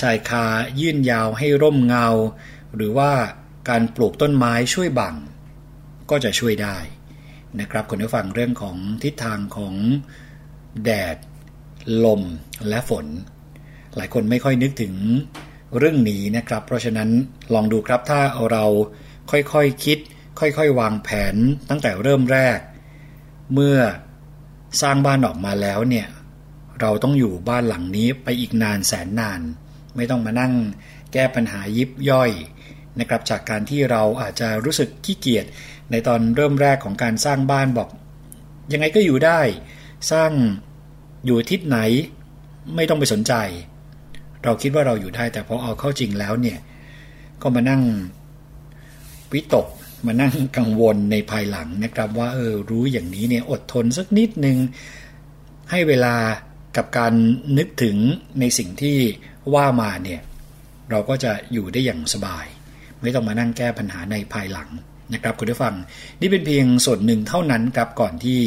[0.00, 0.44] ชายคา
[0.80, 2.08] ยื่นยาวให้ร่มเงา
[2.74, 3.12] หรือว่า
[3.68, 5.14] การปลูกต้นไม้ช่วยบัง
[6.10, 6.76] ก็จะช่วยได้
[7.60, 9.74] นะครับคุณผู้ฟังเรื่องของทิศทางของ
[10.84, 11.16] แดด
[12.04, 12.22] ลม
[12.68, 13.06] และฝน
[13.96, 14.94] หลายคนไม่ค่อยนึกถึง
[15.78, 17.10] เรื่องนี้นะครับ เพราะฉะนั้น
[17.54, 18.20] ลองดูครับถ้า
[18.50, 18.64] เรา
[19.30, 19.98] ค่อยๆคคิด
[20.40, 21.34] ค่อยๆ วางแผน
[21.70, 22.58] ตั้งแต่เริ่มแรก
[23.54, 23.76] เมื่อ
[24.82, 26.08] สร้างบ้านออกมาแล้วเนี่ย
[26.80, 29.40] เราต้องอยู่บ้านหลังนี้ไปอีกนานแสนนาน
[29.98, 30.52] ไม่ต้องมานั่ง
[31.12, 32.30] แก้ปัญหายิบย่อย
[33.00, 35.46] นะครับจากการที่เราอาจจะรู้สึกขี้เกียจ
[35.90, 37.88] ในตอนเริ่มแรกของการสร้างบ้านบอก
[38.72, 39.40] ยังไงก็อยู่ได้
[40.12, 40.30] สร้าง
[41.26, 41.78] อยู่ทิศไหน
[42.76, 43.34] ไม่ต้องไปสนใจ
[44.44, 46.58] เราคิดว่าเราอยู่ได้ แต่พอเอาเข้าจริงแล้วเนี่ย
[47.42, 47.82] ก็มานั่ง
[49.32, 49.66] วิตก
[50.06, 54.56] มานั่งกังวลในภายหลังนะครับว่าเออรู้อย่างนี้เนี่ยอดทนสักนิดนึง
[55.70, 56.14] ให้เวลา
[56.76, 57.12] กับการ
[57.58, 57.96] นึกถึง
[58.40, 58.98] ในสิ่งที่
[59.54, 60.20] ว่ามาเนี่ย
[60.90, 62.46] เราก็จะอยู่ได้อย่างสบาย
[63.00, 64.68] ไม่ต้องมานั่งแก้ปัญหาในภายหลัง
[65.14, 65.74] นะครับคุณผู้ฟัง
[66.20, 68.40] นี่เป็นเพียงส่วนหนึ่งเท่านั้นครับก่อนที่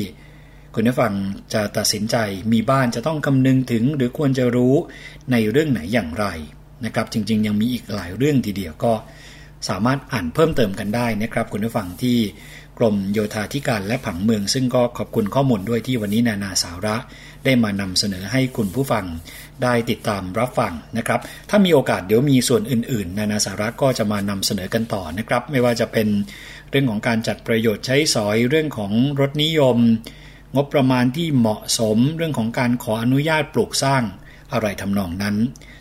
[0.75, 1.13] คุณผู้ฟัง
[1.53, 2.15] จะตัดสินใจ
[2.53, 4.75] มีบ้านจะต้องคำนึงถึง หรือควรจะรู้
[5.31, 6.25] ในเรื่องไหนอย่างไร
[6.85, 8.93] นะครับ จริง ๆ ยังมีอีกหลายเรื่องทีเดียวก็
[9.69, 12.17] สามารถอ่านเพิ่มเติมกันได้นะครับ คุณผู้ฟังที่
[12.77, 16.95] กรมโยธาธิการและผังเมือง ซึ่งก็ขอบคุณข้อมูลด้วยที่วันนี้นานาสาระ
[17.45, 19.05] ได้มานำเสนอให้คุณผู้ฟัง
[19.63, 21.19] ได้ติดตามรับฟังนะครับ
[21.49, 26.07] ถ้ามีโอกาสเดี๋ยวมีส่วนอื่นๆ นานาสาระก็จะมานำเสนอกันต่อนะครับ ไม่ว่าจะเป็น
[26.69, 29.77] เรื่องของการจัดประโยชน์ใช้สอยเรื่องของรถนิยม
[30.55, 34.03] งบประมาณที่เหมาะสมเรื่องของการขออนุญาตปลูกสร้าง
[34.53, 35.35] อะไรทำนองนั้น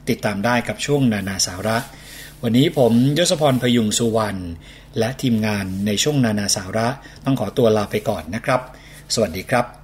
[0.09, 1.77] ติดตามได้กับช่วงนานาสาระ
[2.43, 4.41] วันนี้ผมยศพรพยุงสุวรรณ
[4.99, 6.89] และทีมงานในช่วงนานาสาระ
[7.25, 8.61] ต้องขอตัวลาไปก่อนนะครับ
[9.15, 9.80] สวัสดีครับ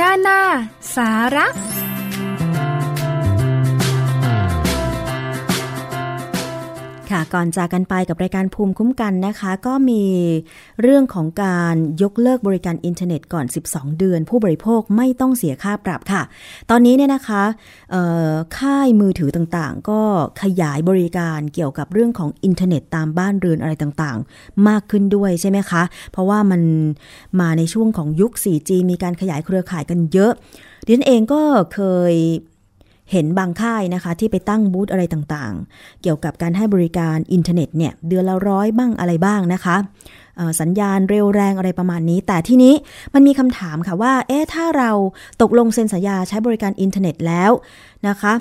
[0.00, 0.40] นานา
[0.94, 1.46] สาระ
[7.12, 10.04] ค่ะก่อนจากกันไปกับรายการภูมิคุ้มกันนะคะ ก็มี
[10.82, 16.22] เรื่องของการยกเลิกบริการอินเทอร์เน็ตก่อน 12 เดือน ผู้บริโภคไม่ต้องเสียค่าปรับค่ะ
[16.70, 17.42] ตอนนี้เนี่ยนะคะ
[18.58, 20.00] ค่ายมือถือต่างๆ ก็
[20.42, 25.82] ขยายบริการเกี่ยวกับเรื่องของอินเทอร์เน็ตตามบ้านเรือนอะไรต่างๆ มากขึ้นด้วยใช่ไหมคะ
[26.12, 26.62] เพราะว่ามัน
[27.40, 30.32] มาในช่วงของยุค 4G มีการขยายเครือข่ายกันเยอะ
[30.84, 31.40] ดิฉันเองก็
[31.74, 31.80] เค
[32.12, 32.14] ย
[33.12, 39.76] เห็นบางค่ายนะคะ ที่ไปตั้งบูธอะไรต่างๆ เกี่ยวกับการให้บริการอินเทอร์เน็ตเนี่ยเดือนละร้อยบ้างอะไรบ้างนะคะ
[40.60, 42.74] สัญญาณเร็วแรงอะไรประมาณนี้ แต่ที่นี้
[43.14, 44.90] มันมีคำถามค่ะว่า เอ๊ะ ถ้าเรา
[45.42, 47.50] ตกลงเซ็นสัญญาใช้บริการอินเทอร์เน็ตแล้ว
[48.08, 48.32] นะคะ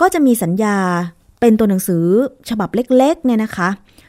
[0.00, 0.76] ก็จะมีสัญญา
[1.40, 2.04] เป็นตัวหนังสือ
[2.50, 3.68] ฉบับเล็กๆเนี่ยนะคะ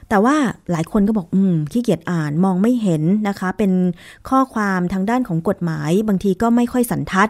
[0.09, 0.35] แต่ว่า
[0.71, 3.71] หลายคนก็บอก อืม ขี้เกียจอ่านมองไม่เห็นนะคะ เป็น
[4.29, 7.29] ข้อความทางด้านของกฎหมาย บางทีก็ไม่ค่อยสันทัด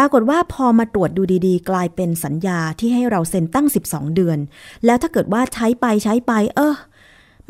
[0.00, 4.38] ปรากฏว่าพอมาตรวจดูดีๆ กลายเป็นสัญญาที่ให้เราเซ็นตั้ง 12 เดือน
[4.84, 6.76] แล้วถ้าเกิดว่าใช้ไปใช้ไป เออ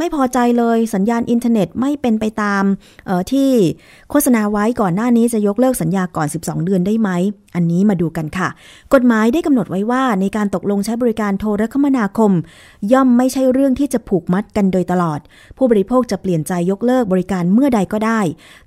[0.01, 2.65] ไม่พอใจเลยสัญญาณอินเทอร์เน็ตไม่เป็นไปตาม
[3.33, 3.51] ที่
[4.11, 7.11] โฆษณาไว้ก่อนหน้านี้จะยกเลิกสัญญาก่อน 12 เดือนได้ไหม
[7.55, 8.49] อันนี้มาดูกันค่ะ
[8.95, 12.33] กฎหมายได้กำหนดไว้ว่า ในการตกลงใช้บริการโทรคมนาคม
[12.93, 15.21] ย่อมไม่ใช่เรื่องที่จะผูกมัดกันโดยตลอด
[15.57, 18.21] ผู้บริโภคจะเปลี่ยนใจยกเลิกบริการเมื่อใดก็ได้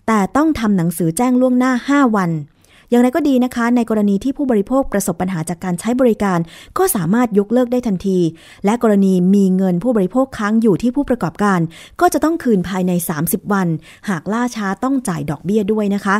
[0.07, 2.31] แต่ต้องทำหนังสือแจ้งล่วงหน้า 5 วัน
[2.91, 6.39] อย่างไรก็ดีนะคะ ในกรณีที่ผู้บริโภคประสบปัญหาจากการใช้บริการ
[6.77, 8.19] ก็สามารถยกเลิกได้ทันที
[8.65, 11.59] และกรณีมีเงินผู้บริโภคค้างอยู่ที่ผู้ประกอบการ
[12.01, 12.91] ก็จะต้องคืนภายใน
[13.23, 13.67] 30 วัน
[14.09, 16.15] หากล่าช้าต้องจ่ายดอกเบี้ยด้วยนะคะ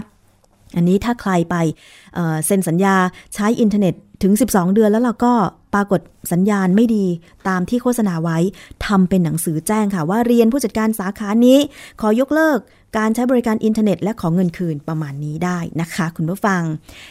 [0.76, 2.96] อันนี้ถ้าใครไปเซ็นสัญญา
[3.36, 3.94] ใช้อินเทอร์เน็ต
[4.24, 5.34] ถึง 12 เดือนแล้วเราก็
[5.74, 6.02] ปรากฏ
[6.32, 7.06] สัญญาณไม่ดี
[7.48, 8.38] ตามที่โฆษณาไว้
[8.86, 11.58] ทำเป็นหนังสือแจ้งค่ะว่าเรียนผู้จัดการสาขานี้
[12.02, 12.60] ขอยกเลิก
[12.98, 16.62] การใช้บริการอินเทอร์เน็ตและขอเงินคืนประมาณนี้ได้นะคะ คุณผู้ฟัง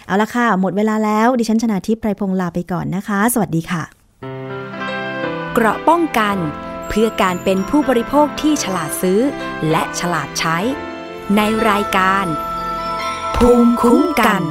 [0.06, 3.82] เอาละค่ะ หมดเวลาแล้ว ดิฉันชนะทิพย์ไพรพงศ์ลาไปก่อนนะคะ สวัสดีค่ะ
[5.54, 6.36] เกราะป้องกัน
[6.88, 9.20] เพื่อการเป็นผู้บริโภคที่ฉลาดซื้อ
[9.70, 10.58] และฉลาดใช้
[11.36, 12.26] ในรายการ
[13.36, 14.42] ภูมิคุ้มกัน